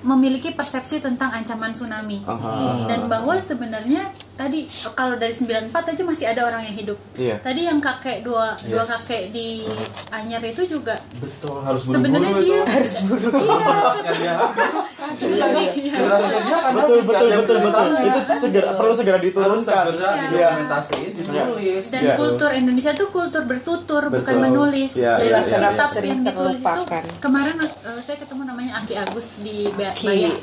[0.00, 2.24] memiliki persepsi tentang ancaman tsunami.
[2.24, 2.88] Aha.
[2.88, 6.96] Dan bahwa sebenarnya tadi kalau dari 94 aja masih ada orang yang hidup.
[7.12, 7.36] Iya.
[7.38, 8.88] Tadi yang kakek dua dua Yes.
[8.90, 9.60] kakek di
[10.08, 12.68] Anyer itu juga Betul, harus sebenarnya buru-buru dia itu.
[12.68, 14.76] harus habis.
[15.10, 17.86] Kerasnya dia kan Betul betul betul betul.
[17.96, 19.84] bisa Itu segera perlu segera harus diturunkan.
[19.86, 20.20] segera Iya.
[20.20, 21.84] didokumentasiin, ditulis.
[21.88, 22.14] dan Iya.
[22.16, 24.44] kultur Indonesia tuh kultur bertutur bukan Betul.
[24.44, 26.00] menulis Iya, jadi iya, iya, kitab iya.
[26.04, 27.02] yang ditulis itu Terlupakan.
[27.18, 27.70] kemarin eh,
[28.00, 30.06] saya ketemu namanya Aki Agus di Ba- Aki.
[30.06, 30.34] Bayah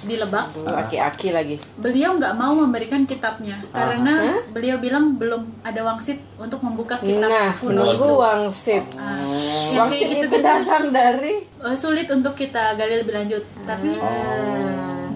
[0.00, 4.14] di Lebak Aki-aki lagi beliau nggak mau memberikan kitabnya karena
[4.48, 8.16] beliau bilang belum ada wangsit untuk membuka kitab Nah, kuno menunggu itu.
[8.16, 9.20] wangsit Ah,
[9.72, 13.42] yang Wangsit kayak itu gitu-gitu datang dari eh, sulit untuk kita gali lebih lanjut.
[13.64, 13.90] Tapi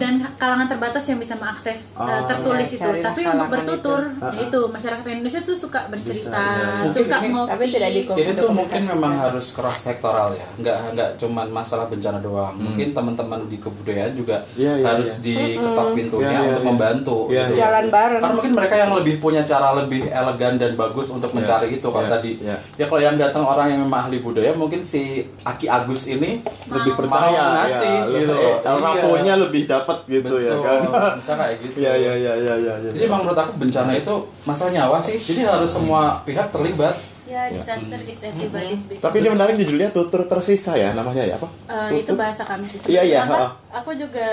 [0.02, 4.00] dan kalangan terbatas yang bisa mengakses eh, Oh, tertulis ya, itu tapi untuk bertutur
[4.32, 6.42] yaitu masyarakat Indonesia tuh suka bercerita
[6.82, 10.76] Mungkin suka ini- ngopi Tapi tidak Ini tuh mungkin memang harus cross sektoral ya, nggak
[10.92, 12.54] nggak cuman masalah bencana doang.
[12.56, 15.54] Mungkin teman-teman di kebudayaan juga Iya, iya, harus iya.
[15.54, 16.68] diketok pintunya Iya, iya, untuk iya.
[16.68, 17.16] membantu.
[17.28, 17.52] Iya, gitu.
[17.52, 17.60] iya.
[17.62, 21.68] jalan bareng Karena mungkin mereka yang lebih punya cara lebih elegan dan bagus untuk mencari
[21.70, 22.32] itu kalau iya, tadi.
[22.40, 22.56] iya.
[22.74, 25.02] Ya kalau yang datang orang yang memang ahli budaya, mungkin si
[25.42, 28.12] Aki Agus ini Lebih Mau percaya ngasih, ya.
[28.16, 28.32] gitu.
[28.32, 28.80] Lebih- Iya.
[28.80, 30.80] Raponya lebih dapat gitu ya betul, kan.
[31.18, 31.74] bisa kayak gitu.
[31.80, 32.74] Iya iya iya iya iya.
[32.82, 32.90] iya.
[32.92, 34.14] Jadi emang menurut aku bencana itu
[34.44, 35.16] masalah nyawa sih.
[35.16, 36.96] Jadi harus semua pihak terlibat.
[37.22, 41.38] ya disaster is everybody's business Tapi ini menarik di judulnya tutur tersisa ya namanya ya
[41.38, 41.48] apa?
[41.88, 43.24] Eh, itu bahasa kami sih Iya, iya.
[43.72, 44.28] Aku juga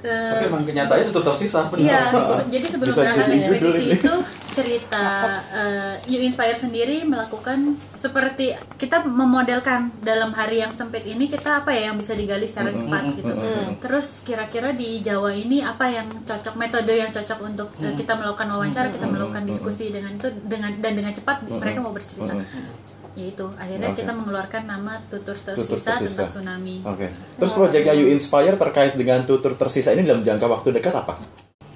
[0.00, 1.84] eh, Tapi emang kenyataannya tutup tersisa benar.
[1.84, 2.00] Iya,
[2.40, 4.14] se- jadi sebelum Bisa berangkat jadi judul ekspedisi itu
[4.48, 5.06] cerita
[5.52, 11.70] eh, You Inspire sendiri melakukan seperti kita memodelkan dalam hari yang sempit ini kita apa
[11.70, 13.32] ya yang bisa digali secara cepat gitu.
[13.78, 18.48] Terus kira-kira di Jawa ini apa yang cocok metode yang cocok untuk eh, kita melakukan
[18.48, 22.32] wawancara, kita melakukan diskusi dengan itu dengan dan dengan cepat mereka mau bercerita.
[23.18, 23.98] Yaitu akhirnya Oke.
[23.98, 26.06] kita mengeluarkan nama tutur Tutur tersisa, tersisa.
[26.22, 26.76] tentang tsunami.
[26.86, 27.06] Oke.
[27.34, 31.18] Terus proyek You Inspire terkait dengan tutur tersisa ini dalam jangka waktu dekat apa?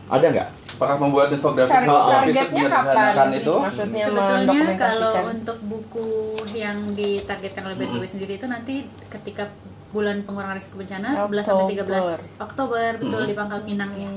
[0.07, 0.49] Ada nggak?
[0.73, 3.29] Apakah membuat infografis Tar- infografis targetnya kapan?
[3.33, 3.55] itu?
[3.57, 5.25] Maksudnya Sebetulnya kalau mendokumentasikan.
[5.33, 6.09] untuk buku
[6.53, 8.75] yang ditargetkan oleh BNPB sendiri itu nanti
[9.09, 9.51] ketika
[9.93, 14.09] bulan pengurangan risiko bencana 11 sampai 13 Oktober betul di Pangkal Pinang ya.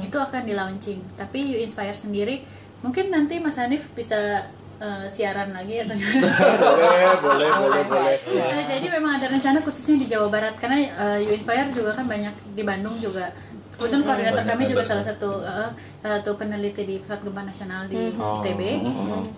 [0.00, 0.98] Itu akan di launching.
[1.14, 2.42] Tapi You Inspire sendiri
[2.78, 4.46] mungkin nanti Mas Hanif bisa
[4.78, 6.26] eh, siaran lagi atau gimana?
[6.56, 8.16] boleh, boleh, boleh, boleh.
[8.30, 12.04] Nah, jadi memang ada rencana khususnya di Jawa Barat karena uh, You Inspire juga kan
[12.04, 13.30] banyak di Bandung juga.
[13.70, 15.70] Kebetulan koordinator kami juga salah satu uh,
[16.00, 18.60] satu peneliti di Pusat Gempa Nasional di ITB.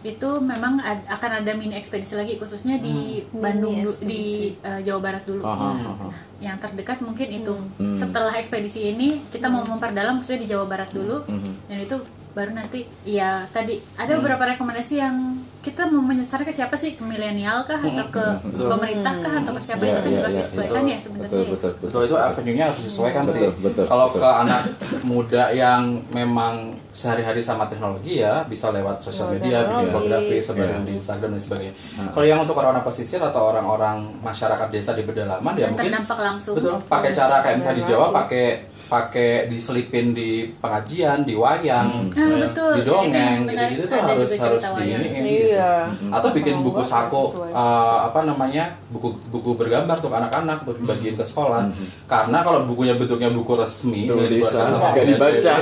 [0.02, 5.00] Itu memang ad- akan ada mini ekspedisi lagi khususnya di Bandung du- di uh, Jawa
[5.02, 5.44] Barat dulu.
[5.44, 6.08] Aha, Nah, aha.
[6.40, 7.52] yang terdekat mungkin itu.
[7.92, 11.20] Setelah ekspedisi ini kita mau memperdalam khususnya di Jawa Barat dulu
[11.66, 11.96] dan itu
[12.30, 15.16] baru nanti ya tadi ada beberapa rekomendasi yang
[15.60, 18.24] kita mau menyasar ke siapa sih ke milenial kah atau ke
[18.56, 20.38] pemerintah kah atau ke siapa Iya, itu kan iya, juga iya.
[20.40, 21.50] disesuaikan ya sebenarnya Betul, ya.
[21.52, 21.84] betul, betul.
[21.90, 23.48] Betul itu avenue-nya harus disesuaikan Betul, sih.
[23.60, 24.20] betul, Kalau betul.
[24.24, 24.62] ke anak
[25.04, 25.82] muda yang
[26.14, 26.54] memang
[26.88, 31.74] sehari-hari sama teknologi ya bisa lewat sosial media, bikin fotografi, sebagian di Instagram dan sebagainya.
[32.08, 36.54] Kalau yang untuk orang-orang pesisir atau orang-orang masyarakat desa di pedalaman ya mungkin terdampak langsung.
[36.56, 38.44] betul pakai cara kayak misalnya di Jawa pakai
[38.90, 42.74] pakai diselipin di pengajian, di wayang, Ah, betul.
[42.74, 45.86] di dongeng, gitu-gitu tuh harus harus iniin Iya.
[45.86, 46.10] gitu.
[46.10, 50.76] Atau bikin Mau buku nggak saku uh, apa namanya buku buku bergambar untuk anak-anak untuk
[50.76, 51.70] dibagiin ke sekolah.
[52.04, 54.58] Karena kalau bukunya bentuknya buku resmi Tuh, dari bisa.
[54.58, 55.54] keluarga sama dibaca.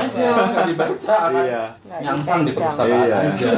[0.00, 1.64] aja nggak dibaca akan Iya.
[1.88, 3.16] Nyangsang di perpustakaan Iya.
[3.26, 3.50] aja.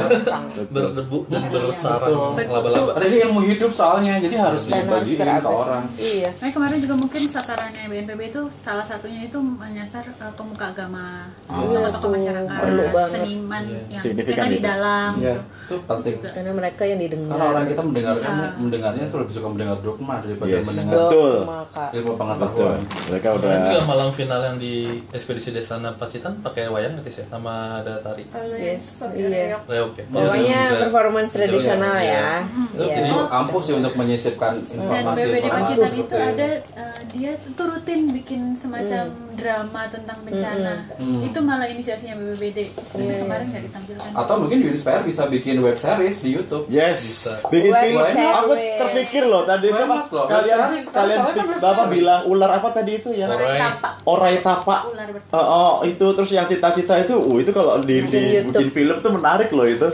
[0.65, 5.49] berdebu dan Iya, bersarang laba-laba ini ilmu hidup soalnya, jadi harus Dan harus dibagiin ke
[5.49, 5.83] orang.
[5.95, 6.29] Iya.
[6.35, 12.09] Nah, kemarin juga mungkin sasarannya BNPB itu salah satunya itu menyasar uh, pemuka agama, tokoh-tokoh
[12.11, 13.09] masyarakat, Perlu banget.
[13.15, 15.09] seniman yang Signifikan mereka di dalam.
[15.17, 15.41] Ya, gitu.
[15.65, 16.15] itu penting.
[16.21, 17.31] Karena mereka yang didengar.
[17.31, 20.65] Karena orang kita mendengarkan mendengarnya itu lebih suka mendengar dogma daripada Yes.
[20.65, 21.33] mendengar Betul.
[21.45, 22.79] Maka ilmu pengetahuan.
[23.09, 24.73] Mereka Kemarin juga udah malam final yang di
[25.09, 28.18] ekspedisi Desana Pacitan pakai wayang nggak Tis, ya sama ada tari
[28.55, 29.57] yes, iya.
[29.61, 32.43] reok ya Pokoknya Juga- performance tradisional ya.
[32.71, 32.95] Itu Iya.
[32.97, 37.65] jadi ampuh sih untuk menyisipkan Dan informasi BPD informasi Pacitan itu ada uh, dia tuh
[37.67, 40.83] rutin bikin semacam drama tentang bencana.
[40.99, 42.75] Itu malah inisiasinya BPBD.
[42.91, 44.09] Kemarin nggak ditampilkan.
[44.11, 46.67] atau mungkin Unispire bisa bikin web series di YouTube.
[46.67, 47.33] Yes, Bisa.
[47.47, 48.03] bikin Web film.
[48.09, 48.35] series.
[48.35, 50.85] Aku terpikir loh tadi itu pas loh, kalian series.
[50.89, 51.93] kalian kan bapak series.
[51.93, 53.25] bilang ular apa tadi itu ya?
[54.03, 54.35] Orai.
[54.39, 54.81] Tapak.
[54.89, 58.21] ular ber- Oh, oh, itu terus yang cita-cita itu, uh itu kalau di, Bikin di
[58.49, 59.85] bikin film tuh menarik loh itu,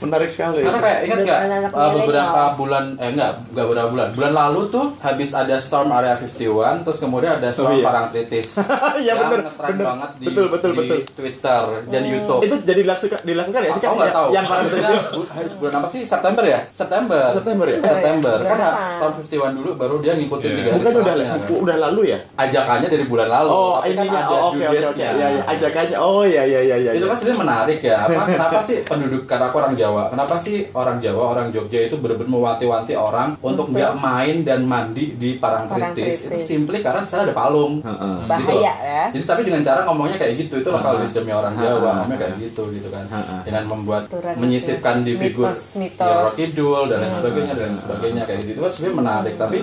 [0.00, 0.64] menarik sekali.
[0.64, 1.40] Karena kayak ingat nggak
[1.70, 6.16] uh, beberapa bulan eh enggak enggak beberapa bulan bulan lalu tuh habis ada storm area
[6.16, 6.47] 51
[6.78, 7.84] terus kemudian ada storm Oh, iya.
[7.88, 8.48] Parangtritis
[8.98, 9.86] Iya, yang bener, nge-trend bener.
[9.86, 10.98] banget di, Betul, betul, di betul.
[11.14, 12.40] Twitter dan YouTube.
[12.42, 14.28] itu jadi dilakukan dilakukan ya sih Aku nggak tahu.
[14.30, 14.46] Yang
[15.28, 16.02] hari- bulan apa sih?
[16.02, 16.60] September ya?
[16.70, 17.24] September.
[17.30, 17.78] September ya?
[17.80, 18.36] September.
[18.40, 18.58] Kan?
[18.88, 21.38] Storm 51 dulu baru dia ngikutin tiga hari bukan udah kan.
[21.58, 22.18] udah lalu ya?
[22.34, 23.48] Ajakannya dari bulan lalu.
[23.50, 25.00] Oh, tapi kan ada Oh, oke oke oke.
[25.00, 25.96] Ya, ya, ajakannya.
[25.98, 26.90] Oh, ya ya ya ya.
[26.90, 27.08] itu ya.
[27.08, 30.96] kan sebenarnya menarik ya apa kenapa sih penduduk karena aku orang Jawa kenapa sih orang
[30.98, 36.37] Jawa orang Jogja itu benar-benar mewanti-wanti orang untuk nggak main dan mandi di Parangtritis itu
[36.38, 36.46] Parangtritis.
[36.48, 38.16] simply karena di sana ada palung Heeh.
[38.18, 38.28] Gitu.
[38.28, 39.02] Bahaya ya.
[39.10, 41.88] jadi tapi dengan cara ngomongnya kayak gitu itu lokal wisdomnya orang Jawa Ha-ha.
[41.96, 43.04] ngomongnya kayak gitu gitu kan
[43.42, 46.06] dengan membuat Aturan menyisipkan di figur mitos-mitos.
[46.06, 49.58] Nyiro Kidul dan lain sebagainya dan lain sebagainya kayak gitu itu kan sebenarnya menarik tapi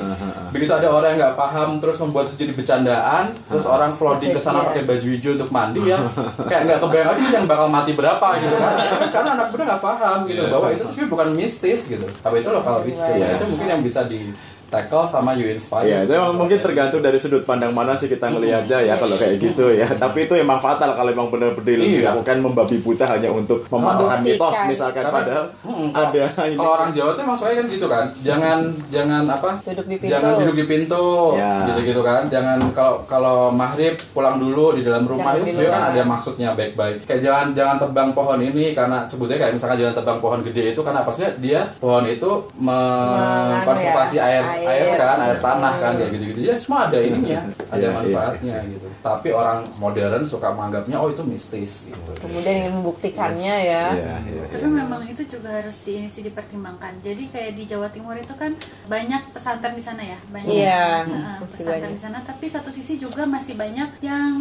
[0.50, 4.40] begitu ada orang yang nggak paham terus membuat itu jadi bercandaan terus orang floating ke
[4.40, 4.68] sana Iya.
[4.68, 5.98] pakai baju hijau untuk mandi ya
[6.42, 8.74] kayak nggak kebayang aja yang bakal mati berapa gitu kan
[9.10, 12.82] karena anak muda nggak paham gitu bahwa itu sebenarnya bukan mistis gitu tapi itu lokal
[12.82, 13.36] wisdom Iya.
[13.36, 14.32] itu mungkin yang bisa di
[14.68, 18.28] tackle sama You Inspire Iya, itu emang mungkin tergantung dari sudut pandang mana sih kita
[18.28, 19.86] ngelihatnya ya kalau kayak gitu ya.
[19.88, 22.12] Tapi itu emang fatal kalau emang benar-benar Iya.
[22.12, 26.56] dilakukan membabi buta hanya untuk mematahkan mitos misalkan Karena- padahal Mm, kalau- ada ini.
[26.56, 30.12] kalau orang Jawa tuh suka kan gitu kan jangan jangan apa Duduk di pintu.
[30.12, 31.54] jangan duduk di pintu Ya.
[31.66, 35.72] gitu gitu kan jangan kalau kalau maghrib pulang dulu di dalam rumah Jangan itu sebenarnya
[35.72, 39.96] kan ada maksudnya baik-baik kayak jangan jangan tebang pohon ini karena sebutnya kayak misalkan jangan
[39.96, 44.55] tebang pohon gede itu karena apasnya dia pohon itu mengkonservasi ya, air, air.
[44.64, 47.90] Air kan air tanah kan kayak gitu gitu jadi semua ada ininya ada Iya, iya.
[47.92, 52.10] manfaatnya gitu tapi orang modern suka menganggapnya oh itu mistis gitu.
[52.18, 53.86] Kemudian ingin membuktikannya ya.
[53.94, 57.06] Iya, iya, Tapi memang itu juga harus di ini sih dipertimbangkan.
[57.06, 58.58] Jadi kayak di Jawa Timur itu kan
[58.90, 62.18] banyak pesantren di sana ya, banyak Iya, Heeh, masih pesantren di sana.
[62.26, 64.34] Tapi satu sisi juga masih banyak yang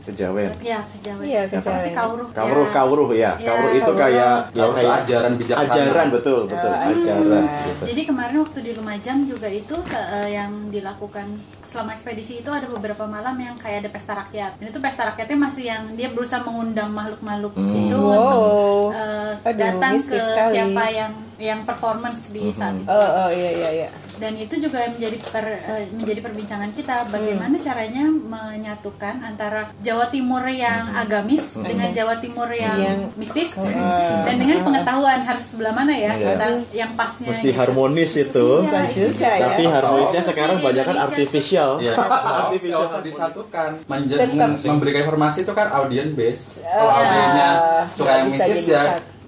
[0.00, 0.54] Kejawen.
[0.62, 1.24] ya kejawen.
[1.26, 1.92] Iya, Apa sih kejawen.
[1.92, 2.28] kawruh?
[2.30, 2.72] Kawruh, Ya.
[2.72, 3.32] kawruh ya.
[3.36, 4.00] Ya, Kawruh itu kawruh.
[4.00, 5.66] kayak ya kayak ajaran bijaksana.
[5.68, 6.70] Ajaran betul, betul.
[6.70, 7.82] Oh, Ajaran gitu.
[7.90, 11.26] Jadi kemarin waktu di Lumajang juga itu eh, yang dilakukan
[11.60, 14.60] selama ekspedisi itu ada beberapa malam yang kayak ada pesta rakyat.
[14.60, 18.14] Dan itu pesta rakyatnya masih yang dia berusaha mengundang makhluk-makhluk itu Wow.
[18.14, 18.94] untuk
[19.42, 20.52] Aduh, datang ke sekali.
[20.52, 22.86] siapa yang yang performance di saat itu.
[22.86, 22.94] Oh,
[23.24, 23.88] oh iya iya iya.
[24.16, 27.10] Dan itu juga menjadi per- eh, menjadi perbincangan kita Hmm.
[27.10, 32.86] bagaimana caranya menyatukan antara Jawa Timur yang agamis dengan Jawa Timur yang, Hmm.
[32.86, 33.50] Yang- mistis
[34.22, 36.26] dan dengan pengetahuan harus sebelah mana ya Iya.
[36.32, 37.58] kita yang pasnya Mesti gitu.
[37.58, 38.46] harmonis itu.
[38.88, 39.46] Juga ya.
[39.48, 41.70] Tapi harmonisnya Oh, sekarang banyak kan artificial.
[41.86, 42.88] Ya, Artificial.
[43.02, 43.70] disatukan
[44.66, 46.62] memberikan informasi itu kan audien base.
[46.62, 46.98] Kalau Ah.
[46.98, 47.50] audiennya
[47.92, 48.82] suka yang mistis ya.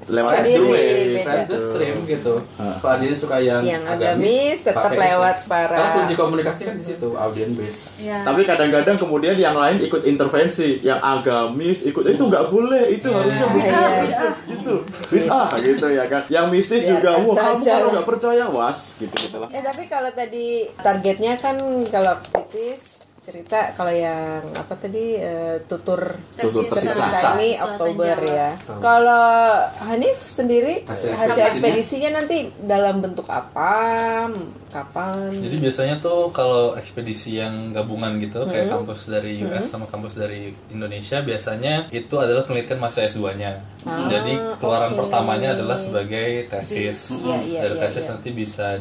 [0.09, 1.21] Lewat beda.
[1.21, 2.35] side the stream gitu.
[2.57, 5.47] Kalau audiennya suka yang, Yang agamis, tetap lewat itu.
[5.47, 8.01] para- Karena kunci komunikasi kan di situ audien base.
[8.01, 8.21] Ya.
[8.21, 13.47] Tapi kadang-kadang kemudian yang lain ikut intervensi, yang agamis ikut itu nggak boleh, itu harusnya
[13.47, 14.29] bukan Iya.
[14.49, 14.75] gitu,
[15.09, 16.23] bid'ah gitu ya kan.
[16.29, 19.49] Yang mistis juga, wah kamu kalau nggak percaya was gitu gitu lah.
[19.51, 21.57] Eh tapi kalau tadi targetnya kan
[21.87, 22.98] kalau kritis
[23.29, 26.01] cerita kalau yang apa tadi eh, tutur
[26.33, 27.37] Tutur tersisa tersisa.
[27.37, 28.33] ini Selatan Oktober Jawa.
[28.33, 28.51] ya.
[28.81, 29.29] Kalau
[29.85, 32.11] Hanif sendiri Hasil hasil, ekspedisinya?
[32.17, 33.77] nanti dalam bentuk apa?
[34.73, 35.29] Kapan?
[35.33, 40.53] Jadi biasanya tuh kalau ekspedisi yang gabungan gitu kayak kampus dari US sama kampus dari
[40.73, 43.61] Indonesia biasanya itu adalah penelitian masa S2-nya.
[44.09, 47.17] Jadi keluaran pertamanya adalah sebagai tesis.
[47.17, 48.77] Iya, iya, Dari iya, tesis nanti bisa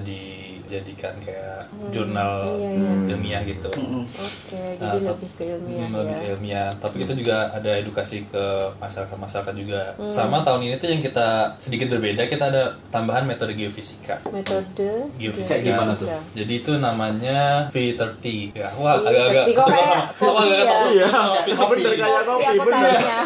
[0.67, 2.91] dijadikan kayak jurnal iya, iya.
[3.07, 3.71] ilmiah gitu.
[3.71, 6.19] Oke, Nah, jadi tap- lebih ke ilmiah Hmm, lebih ya.
[6.19, 6.69] ke ilmiah.
[6.77, 8.43] Tapi kita juga ada edukasi ke
[8.77, 9.81] masyarakat-masyarakat juga.
[9.95, 10.07] Hmm.
[10.07, 14.19] Sama tahun ini tuh yang kita sedikit berbeda, kita ada tambahan metode geofisika.
[14.27, 15.55] Metode Geofisika.
[15.55, 16.07] Kayak gimana tuh?
[16.33, 17.39] Jadi itu namanya
[17.69, 18.25] V30.
[18.53, 19.07] Ya, wah V30.
[19.07, 20.77] agak-agak sama- kopi agak ya?
[20.87, 21.67] Iya, sama fisik.
[21.69, 22.81] bener kayak Kopi kopi, aku bener.
[22.91, 23.17] tanya.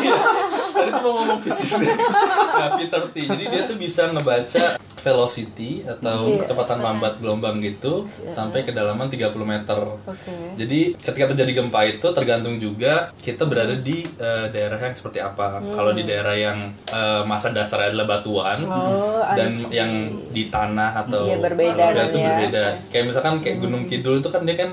[0.71, 1.69] Tadi tuh mau ngomong fisik.
[2.51, 3.15] Nah, V30.
[3.27, 4.65] Jadi dia tuh bisa ngebaca
[5.01, 6.37] velocity atau Iya.
[6.39, 7.93] kecepatan lambat gelombang gitu
[8.27, 9.79] sampai kedalaman 30 meter.
[10.03, 10.35] Oke.
[10.55, 15.63] Jadi ketika terjadi gempa itu tergantung juga kita berada di eh, daerah yang seperti apa.
[15.63, 19.91] Kalau di daerah yang eh, masa dasarnya adalah batuan Oh, dan yang
[20.27, 22.29] di tanah atau Iya, berbeda apa itu dong ya.
[22.29, 22.63] berbeda.
[22.89, 24.69] Kayak misalkan kayak Gunung Kidul itu kan dia kan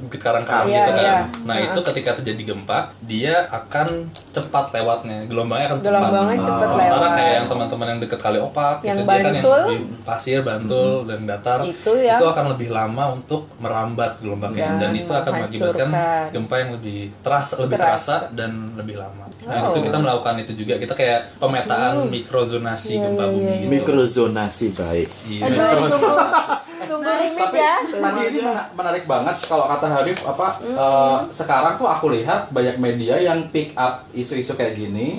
[0.00, 1.02] bukit karang-karang Iya, gitu kan.
[1.02, 1.18] iya.
[1.44, 3.88] Nah, itu ketika terjadi gempa, dia akan
[4.30, 5.18] cepat lewatnya.
[5.24, 5.90] Gelombangnya akan cepat.
[5.92, 7.12] Gelombangnya cepat Sementara lewat.
[7.14, 9.62] kayak yang teman-teman yang deket kali opak Yang gitu, dia kan yang Bantul.
[9.62, 14.92] di pasir, bantul dan datar Itu yang- akan lebih lama untuk merambat gelombangnya Dan dan,
[14.94, 15.88] itu akan mengakibatkan
[16.30, 17.90] gempa yang lebih terasa lebih Terasa.
[17.90, 19.24] terasa, dan lebih lama.
[19.40, 19.72] Nah, Oh.
[19.72, 20.74] itu kita melakukan itu juga.
[20.76, 23.70] Kita kayak pemetaan mikrozonasi Iya, gempa iya, bumi iya, gitu.
[23.72, 25.08] Mikrozonasi baik.
[25.26, 25.42] Iya.
[25.46, 25.60] Aduh,
[26.82, 27.74] sungguh rumit Tapi ya.
[27.92, 32.76] tadi ini mena- menarik banget kalau kata Harif apa eh, sekarang tuh aku lihat banyak
[32.76, 35.18] media yang pick up isu-isu kayak gini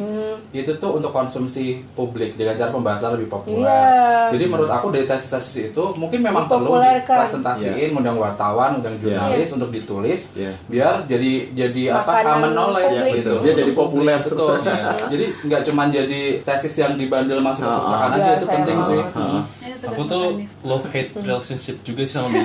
[0.52, 3.64] itu tuh untuk konsumsi publik dengan cara pembahasan lebih populer.
[3.64, 4.30] Iya.
[4.30, 9.70] Jadi menurut aku dari tesis-tesis itu mungkin memang perlu dipresentasiin, undang wartawan, undang jurnalis untuk
[9.70, 10.54] ditulis Iya.
[10.66, 13.16] biar jadi jadi apa common knowledge publik.
[13.18, 13.34] gitu.
[13.42, 14.20] Dia jadi populer.
[14.22, 14.56] Betul.
[15.12, 18.16] jadi nggak cuma jadi tesis yang dibandel masuk ke Ah, perpustakaan ah.
[18.16, 19.02] aja Ya, itu saya penting sih.
[19.02, 20.26] Tugas Aku tuh
[20.62, 21.51] love hate relationship
[21.84, 22.40] juga sih sama.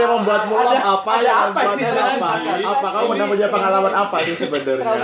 [0.00, 0.80] Yang membuatmu love?
[0.80, 2.28] Apa ada yang apa membuatmu apa?
[2.62, 4.94] Apa kamu pernah punya pengalaman apa sih sebenarnya?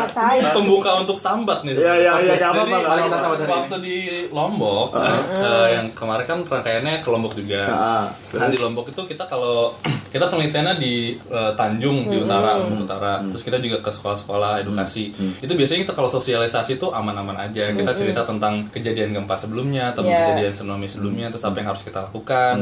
[0.51, 1.75] Pembuka untuk sambat nih.
[1.77, 3.57] Iya, iya, iya, apa-apa, Jadi, kita sambat hari ini.
[3.57, 3.97] waktu di
[4.29, 7.61] Lombok eh, yang kemarin kan rangkaiannya ke Lombok juga.
[7.69, 9.73] Ah, nah di Lombok itu kita kalau
[10.15, 13.21] kita penelitiannya di eh, Tanjung di utara, Lombok utara.
[13.27, 15.13] Terus kita juga ke sekolah-sekolah edukasi.
[15.39, 17.69] Itu biasanya kita kalau sosialisasi itu aman-aman aja.
[17.71, 20.23] Kita cerita tentang kejadian gempa sebelumnya, atau Yeah.
[20.23, 22.57] kejadian tsunami sebelumnya, terus apa yang harus kita lakukan.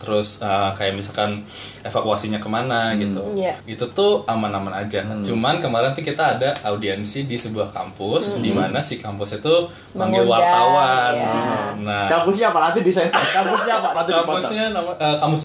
[0.00, 1.44] Terus eh, kayak misalkan
[1.82, 3.34] evakuasinya ke mana gitu.
[3.34, 3.58] Iya.
[3.64, 5.02] Itu tuh aman-aman aja.
[5.20, 9.54] Cuman kemarin tuh kita ada audiensi di sebuah kampus di mana si kampus itu
[9.92, 11.12] manggil Mengundang, wartawan.
[11.14, 11.34] ya.
[11.82, 12.58] Nah, Kampusnya apa?
[12.70, 13.10] Nanti desain.
[13.10, 13.88] Kampusnya apa?
[13.96, 15.40] Nanti kampusnya nama eh, kampus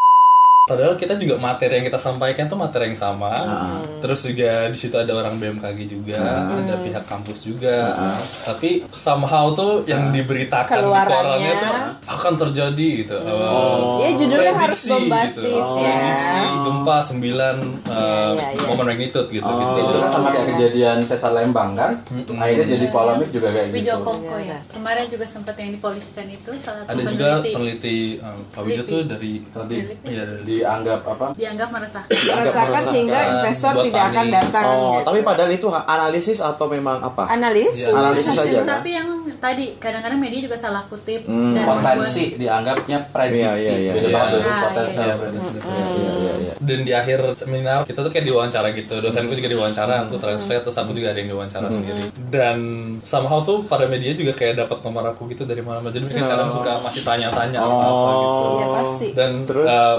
[0.68, 3.32] Padahal kita juga materi yang kita sampaikan tuh materi yang sama.
[3.97, 7.95] Terus juga di situ ada orang BMKG juga, ada pihak kampus juga.
[8.43, 11.24] Tapi somehow tuh yang diberitakan di Keluarannya.
[11.24, 11.74] korannya tuh
[12.05, 13.15] akan terjadi gitu.
[13.97, 15.80] Ya, judulnya harus Prediksi bombastis gitu.
[15.80, 15.95] ya.
[15.95, 18.65] Prediksi gempa 9 eh, iya, iya.
[18.68, 19.80] momen magnitude gitu gitu.
[19.80, 21.91] Itu kan sama kayak kejadian Sesar Lembang kan,
[22.36, 23.95] akhirnya jadi polemik juga kayak gitu.
[23.97, 24.59] Koko Iya, ya.
[24.68, 27.51] Kemarin juga sempat yang dipoliskan itu salah satu Ada juga peneliti.
[27.53, 28.91] peneliti um, Pak Wijo Lipi.
[28.91, 34.26] tuh dari Tadi Iya, dari di dianggap apa dianggap meresah Merasakan sehingga investor tidak akan
[34.30, 34.66] datang.
[34.68, 35.05] Oh, gitu.
[35.05, 37.24] tapi padahal itu analisis atau memang apa?
[37.28, 37.88] analisis.
[37.88, 38.68] Analisis saja kan?
[38.76, 41.51] tapi yang tadi kadang-kadang media juga salah kutip Hmm.
[41.51, 45.16] dan potensi dianggapnya prediksi Iya, iya, iya, beda banget dari Ah, potensi iya.
[45.16, 46.53] prediksi Iya, iya, iya.
[46.58, 50.78] dan di akhir seminar kita tuh kayak diwawancara gitu dosenku juga diwawancara aku translate terus
[50.78, 52.58] aku juga ada yang diwawancara sendiri dan
[53.01, 56.49] somehow tuh para media juga kayak dapat nomor aku gitu dari mana jadi mereka kadang
[56.49, 59.08] suka masih tanya-tanya apa apa gitu Iya pasti.
[59.14, 59.66] dan Terus?
[59.68, 59.95] uh,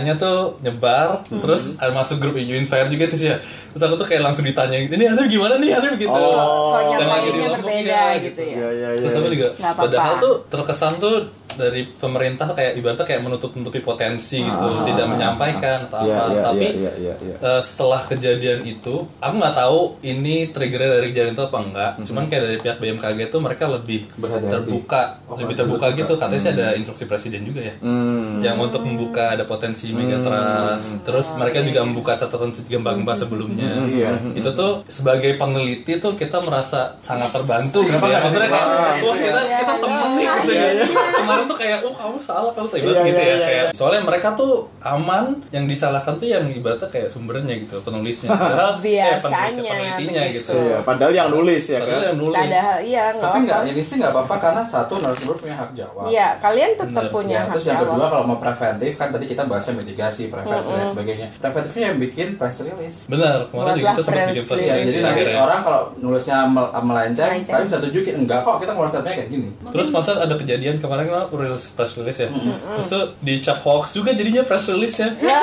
[0.00, 3.36] beritanya tuh nyebar terus ada masuk grup Inspire juga tuh sih ya
[3.68, 6.78] terus aku tuh kayak langsung ditanya ini ada gimana nih ada begitu Oh.
[6.78, 7.82] Dan lagi di berbeda
[8.12, 8.54] iya, gitu ya.
[8.54, 9.00] Iya, iya, iya.
[9.00, 9.82] Terus aku juga Nggak apa-apa.
[9.84, 11.14] padahal tuh terkesan tuh
[11.50, 16.30] dari pemerintah kayak ibaratnya kayak menutup-nutupi potensi gitu, tidak menyampaikan atau Iya, apa.
[16.30, 17.36] iya, Tapi iya, iya, iya.
[17.36, 21.90] eh, setelah kejadian itu, aku nggak tahu ini triggernya dari kejadian itu apa enggak.
[22.04, 24.52] Cuman kayak dari pihak BMKG tuh mereka lebih Berhati-hati.
[24.54, 25.98] terbuka, Oh, lebih terbuka terbuka.
[25.98, 26.12] gitu.
[26.16, 27.74] Katanya sih ada instruksi presiden juga ya.
[27.80, 28.38] Hmm.
[28.38, 31.00] Yang untuk membuka ada potensi megatrust.
[31.02, 33.70] Terus mereka juga membuka catatan gempa-gempa sebelumnya.
[33.84, 34.10] Iya.
[34.32, 38.18] Itu tuh sebagai peneliti tuh kita merasa sangat terbantu gitu ya.
[38.20, 38.66] Maksudnya kayak
[39.00, 40.68] wah kita Iya, kita temen nih gitu ya.
[41.14, 44.02] Kemarin tuh kayak oh kamu salah kamu salah Iya, gitu iya, ya iya, kayak soalnya
[44.02, 48.30] mereka tuh aman yang disalahkan tuh yang ibaratnya kayak sumbernya gitu penulisnya.
[48.30, 50.36] Padahal eh, penulisnya, Biasanya penelitinya begitu.
[50.38, 50.52] gitu.
[50.58, 52.06] Iya, padahal yang nulis ya Padahal kan?
[52.06, 52.36] yang nulis.
[52.38, 56.04] Padahal iya nggak tapi nggak ini sih nggak apa-apa karena satu narasumber punya hak jawab
[56.08, 58.10] Iya, kalian tetap punya Ya, hak terus yang kedua jawab.
[58.10, 61.28] kalau mau preventif kan tadi kita bahasnya mitigasi, prevensi dan sebagainya.
[61.38, 62.98] Preventifnya yang bikin press release.
[63.06, 65.80] Benar, kemarin juga Buatlah kita sempat bikin press press Ya, release jadi nanti orang kalau
[65.96, 67.52] nulisnya mel- melenceng, Melenceng.
[67.54, 69.48] tapi bisa tunjukin enggak kok kita ngulas kayak gini.
[69.70, 72.28] Terus masa ada kejadian kemarin kan rilis press release ya.
[72.74, 75.08] Terus tuh dicap hoax juga jadinya press release ya.
[75.18, 75.42] Ya,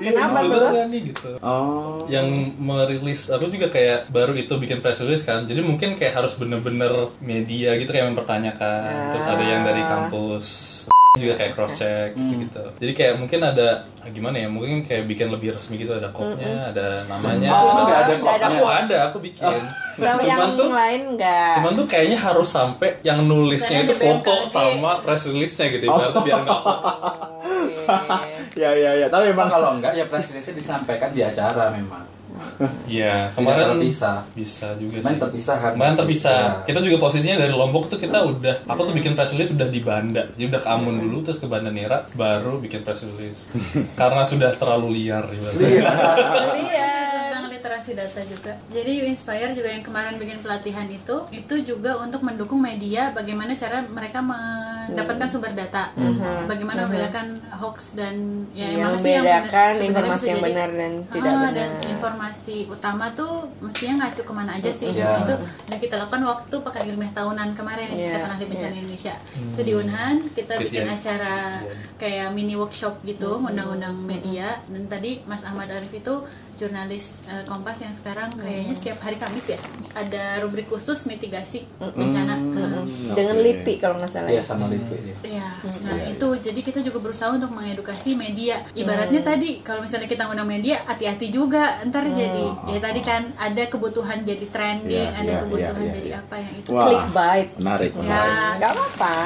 [0.00, 0.70] kenapa Bener tuh?
[0.88, 1.30] nih gitu.
[1.40, 2.00] Oh.
[2.06, 2.26] yang
[2.56, 7.10] merilis aku juga kayak baru itu bikin press release kan jadi mungkin kayak harus bener-bener
[7.18, 10.46] media gitu kayak mempertanyakan terus ada yang dari kampus
[11.14, 13.68] juga kayak cross check gitu jadi kayak mungkin ada
[14.02, 18.00] ah, gimana ya mungkin kayak bikin lebih resmi gitu ada kopnya ada namanya Oh, nggak
[18.00, 18.74] ada ada Oh, quote.
[18.82, 19.62] ada aku bikin
[19.94, 21.52] Sama yang cuman tuh lain enggak.
[21.54, 24.50] cuman tuh kayaknya harus sampai yang nulisnya Misalnya itu foto BMKG.
[24.50, 26.84] sama press release-nya gitu ibaratnya biar nggak hoax.
[28.54, 32.02] Ya ya ya, tapi Emang memang kalau enggak ya press release disampaikan di acara memang.
[32.90, 34.18] Iya, Tidak kemarin terpisah.
[34.34, 35.16] bisa juga sih.
[35.18, 35.72] terpisah kan.
[35.78, 36.38] Kemarin terpisah.
[36.38, 36.66] Ya.
[36.66, 39.80] Kita juga posisinya dari Lombok tuh kita udah, aku tuh bikin press release udah di
[39.80, 40.22] Banda.
[40.34, 43.46] Jadi udah ke Ambon dulu terus ke Banda Nera baru bikin press release.
[44.00, 45.82] Karena sudah terlalu liar ibaratnya.
[45.94, 46.32] Kalian.
[46.34, 47.03] tentang
[47.64, 48.52] literasi data juga.
[48.68, 53.56] Jadi You Inspire juga yang kemarin bikin pelatihan itu, itu juga untuk mendukung media bagaimana
[53.56, 55.88] cara mereka mendapatkan sumber data,
[56.44, 61.24] bagaimana membedakan hoax dan ya Yang emang sih yang benar- informasi yang benar dan tidak
[61.24, 61.52] Ah, benar.
[61.56, 64.92] Dan informasi utama tuh mestinya ngacu ke mana aja sih.
[64.92, 65.24] Iya.
[65.24, 69.14] Itu udah kita lakukan waktu pekan ilmiah tahunan kemarin Iya, Ikatan Ahli Bencana Indonesia.
[69.32, 71.64] Itu di Unhan kita bikin acara
[71.96, 74.60] kayak mini workshop gitu, undang-undang media.
[74.68, 79.46] Dan tadi Mas Ahmad Arif itu jurnalis eh, Kompas yang sekarang kayaknya setiap hari Kamis
[79.48, 79.58] ya
[79.92, 82.34] ada rubrik khusus mitigasi bencana.
[83.06, 83.44] Dengan Oke.
[83.44, 84.26] LIPI kalau nggak salah.
[84.26, 84.42] Iya ya.
[84.44, 85.14] sama lipi dia.
[85.24, 85.48] Iya,
[85.84, 88.62] nah itu jadi kita juga berusaha untuk mengedukasi media.
[88.72, 91.78] Ibaratnya tadi kalau misalnya kita ngundang media, hati-hati juga.
[91.84, 95.96] Ntar jadi ya tadi kan ada kebutuhan jadi trending, Iya, ada iya, kebutuhan iya, iya,
[95.96, 96.20] jadi iya.
[96.20, 96.68] apa yang itu.
[96.70, 96.82] Wah.
[96.84, 97.48] Clickbait.
[97.56, 98.22] menarik, Ya.
[98.56, 99.16] Nggak apa-apa.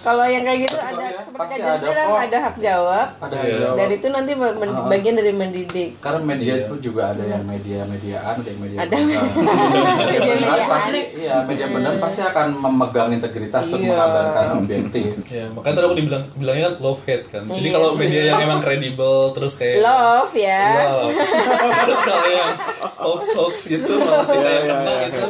[0.00, 2.18] Kalau yang kayak gitu Tapi ada ya, seperti ada kok.
[2.18, 3.06] ada hak jawab.
[3.20, 3.44] Ada Iya.
[3.44, 3.76] yang jawab.
[3.76, 4.86] Dan itu nanti men- Ah.
[4.86, 5.90] bagian dari mendidik.
[5.98, 8.96] Karena media itu juga ada yang media-mediaan, ada yang media Ada.
[8.96, 9.22] benar.
[10.10, 13.88] media benar pasti, iya media benar pasti akan memegang integritas untuk Iya.
[13.90, 15.12] menggambarkan objektif.
[15.26, 17.42] Ya, makanya tadi aku dibilang bilangnya kan love hate kan.
[17.46, 20.64] Jadi Iya kalau media yang emang kredibel terus kayak Love ya.
[20.90, 21.12] Love.
[21.84, 22.50] terus kalau yang
[22.96, 25.26] hoax hoax gitu malah kita Iya, yang iya, kena iya, gitu.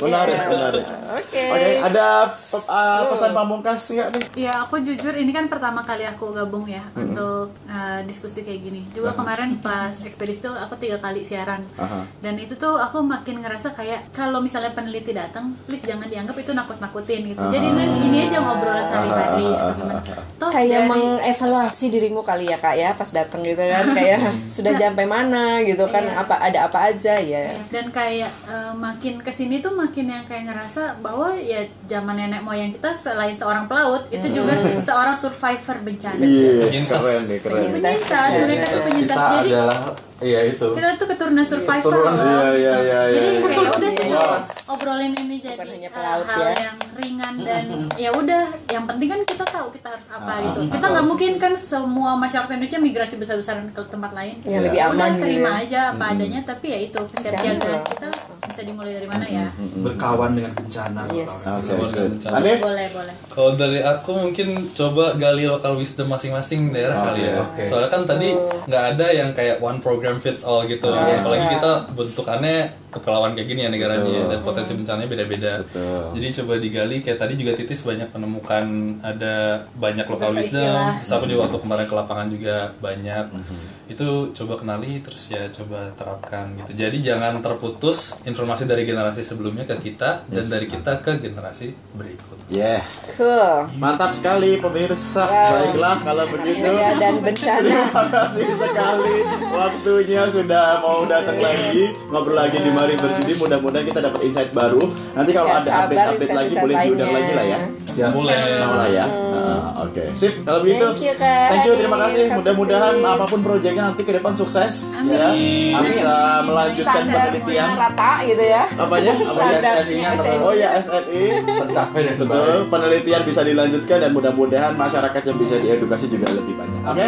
[0.00, 0.10] Oke, oke.
[0.10, 0.84] Menarik, menarik.
[1.12, 1.42] Oke.
[1.46, 4.24] Oke, ada pe- uh, pesan pamungkas nggak nih?
[4.40, 8.82] Ya aku jujur ini kan pertama kali aku gabung ya untuk uh, diskusi kayak gini.
[8.90, 11.60] Juga kemarin pas ekspedisi tuh aku tiga kali siaran.
[11.76, 12.06] Aha.
[12.18, 16.50] Dan itu tuh aku makin ngerasa kayak kalau misalnya peneliti datang, please jangan dianggap itu
[16.50, 17.42] nakut-nakutin gitu.
[17.42, 20.00] Jadi ini, ini aja ngobrolan sehari-hari atau gimana.
[20.36, 24.20] Toh kayak dari- mengevaluasi dirimu kali ya kak ya pas datang gitu kan kayak
[24.54, 26.16] sudah sampai mana gitu kan Iya.
[26.16, 30.44] apa ada apa aja ya dan kayak eh, makin ke sini tuh makin yang kayak
[30.46, 36.20] ngerasa bahwa ya zaman nenek moyang kita selain seorang pelaut itu juga seorang survivor bencana
[36.20, 36.90] Iya, Penyintas.
[36.96, 37.60] keren nih, keren.
[37.74, 38.00] penyintas
[38.40, 39.80] mereka tuh penyintas Kita jadi adalah
[40.20, 40.66] iya itu.
[40.70, 42.52] kita tuh keturunan survivor Keturunan, loh.
[42.52, 43.70] iya, iya, iya, jadi iya, kayak iya.
[43.72, 44.16] udah sih Iya.
[44.16, 44.38] kalau
[44.70, 46.52] obrolin ini jadi Bukan hanya uh, pelaut hal ya.
[46.62, 47.64] yang ringan dan
[47.96, 51.32] ya udah yang penting kan kita tahu kita harus apa Ah, gitu kita nggak mungkin
[51.36, 55.22] kan semua masyarakat Indonesia migrasi besar-besaran ke tempat lain Yang lebih Ya udah aman gitu
[55.22, 55.60] terima ya.
[55.60, 58.08] aja apa adanya tapi ya itu kesiapsiagaan kita
[58.42, 59.46] bisa dimulai dari mana ya?
[59.76, 61.30] berkawan dengan bencana Yes.
[61.30, 61.90] Oke, Sama good.
[61.92, 62.34] dengan bencana.
[62.36, 62.56] Boleh,
[62.90, 63.14] boleh.
[63.28, 67.46] Kalau dari aku mungkin coba gali lokal wisdom masing-masing daerah kali ya.
[67.62, 68.34] Soalnya kan tadi
[68.66, 70.90] nggak ada yang kayak one program fits all gitu.
[70.90, 71.22] Yes.
[71.22, 72.56] Apalagi kita bentukannya
[72.90, 75.52] kepulauan kayak gini ya negaranya ya, dan potensi bencananya beda-beda.
[75.62, 76.02] Betul.
[76.18, 78.64] Jadi coba digali kayak tadi juga Titis banyak menemukan
[79.00, 80.98] ada banyak lokal wisdom.
[80.98, 83.24] Terus aku juga waktu kemarin ke lapangan juga banyak.
[83.30, 83.58] Mhm.
[83.90, 86.70] Itu coba kenali terus ya coba terapkan gitu.
[86.74, 92.38] Jadi jangan terputus informasi dari generasi sebelumnya ke kita dan dari kita ke generasi berikut.
[92.50, 92.82] Yeah.
[93.14, 93.70] Cool.
[93.78, 95.26] Mantap sekali pemirsa.
[95.26, 96.66] Baiklah kalau begitu.
[96.66, 97.62] Ya, dan bencana.
[97.70, 99.16] Terima kasih sekali
[99.54, 103.32] waktunya sudah mau datang lagi ngobrol lagi di Mari Berjudi.
[103.36, 104.80] Mudah-mudahan kita dapat insight baru.
[105.12, 107.58] Nanti kalau Gak ada update-update lagi boleh diundang lagi lah ya.
[107.84, 108.36] siap Boleh.
[108.56, 109.04] Lah ya.
[109.04, 110.04] Nah, Oke.
[110.14, 110.40] Sip.
[110.40, 110.86] Kalau begitu.
[110.86, 111.74] Thank you, Kak Thank you.
[111.76, 112.24] Terima kasih.
[112.32, 115.28] Mudah-mudahan apa pun proyeknya nanti ke depan sukses ya.
[115.76, 116.14] Bisa
[116.46, 117.68] melanjutkan penelitian.
[117.76, 118.62] rata gitu ya.
[118.72, 119.12] Apanya?
[119.30, 119.58] Apanya?
[119.60, 121.22] SNI-nya terlalu Oh ya SNI.
[121.44, 122.70] tercapai dan Betul, baik.
[122.70, 126.80] penelitian bisa dilanjutkan dan mudah-mudahan masyarakat yang bisa diedukasi juga lebih banyak.
[126.80, 127.04] Oke,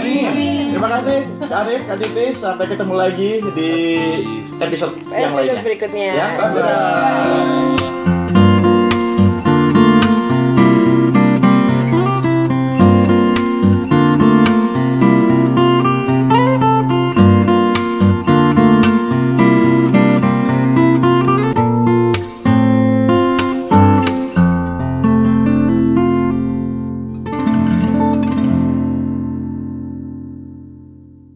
[0.68, 2.34] terima kasih Kak Arif, Kak Titis.
[2.36, 3.72] Sampai ketemu lagi di
[4.62, 5.62] episode yang Episode lainnya.
[5.64, 6.10] berikutnya.
[6.14, 8.01] Ya, dadah.